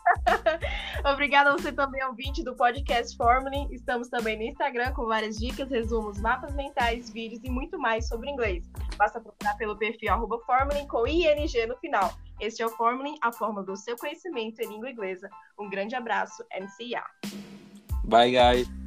Obrigada 1.12 1.50
a 1.50 1.52
você 1.52 1.70
também, 1.70 2.02
ouvinte 2.04 2.42
do 2.42 2.56
podcast 2.56 3.14
Formula. 3.18 3.68
Estamos 3.70 4.08
também 4.08 4.34
no 4.34 4.44
Instagram 4.44 4.94
com 4.94 5.04
várias 5.04 5.36
dicas, 5.36 5.68
resumos, 5.68 6.18
mapas 6.18 6.54
mentais, 6.54 7.10
vídeos 7.10 7.44
e 7.44 7.50
muito 7.50 7.78
mais 7.78 8.08
sobre 8.08 8.30
inglês. 8.30 8.64
Basta 8.96 9.20
procurar 9.20 9.54
pelo 9.58 9.76
perfil 9.76 10.10
arroba 10.10 10.38
com 10.88 11.06
ING 11.06 11.66
no 11.68 11.76
final. 11.76 12.14
Este 12.40 12.62
é 12.62 12.66
o 12.66 12.70
Formula, 12.70 13.14
a 13.20 13.30
forma 13.30 13.62
do 13.62 13.76
seu 13.76 13.94
conhecimento 13.94 14.58
em 14.62 14.68
língua 14.68 14.90
inglesa. 14.90 15.28
Um 15.60 15.68
grande 15.68 15.94
abraço, 15.94 16.42
MCA. 16.50 17.04
Bye, 18.04 18.30
guys. 18.30 18.85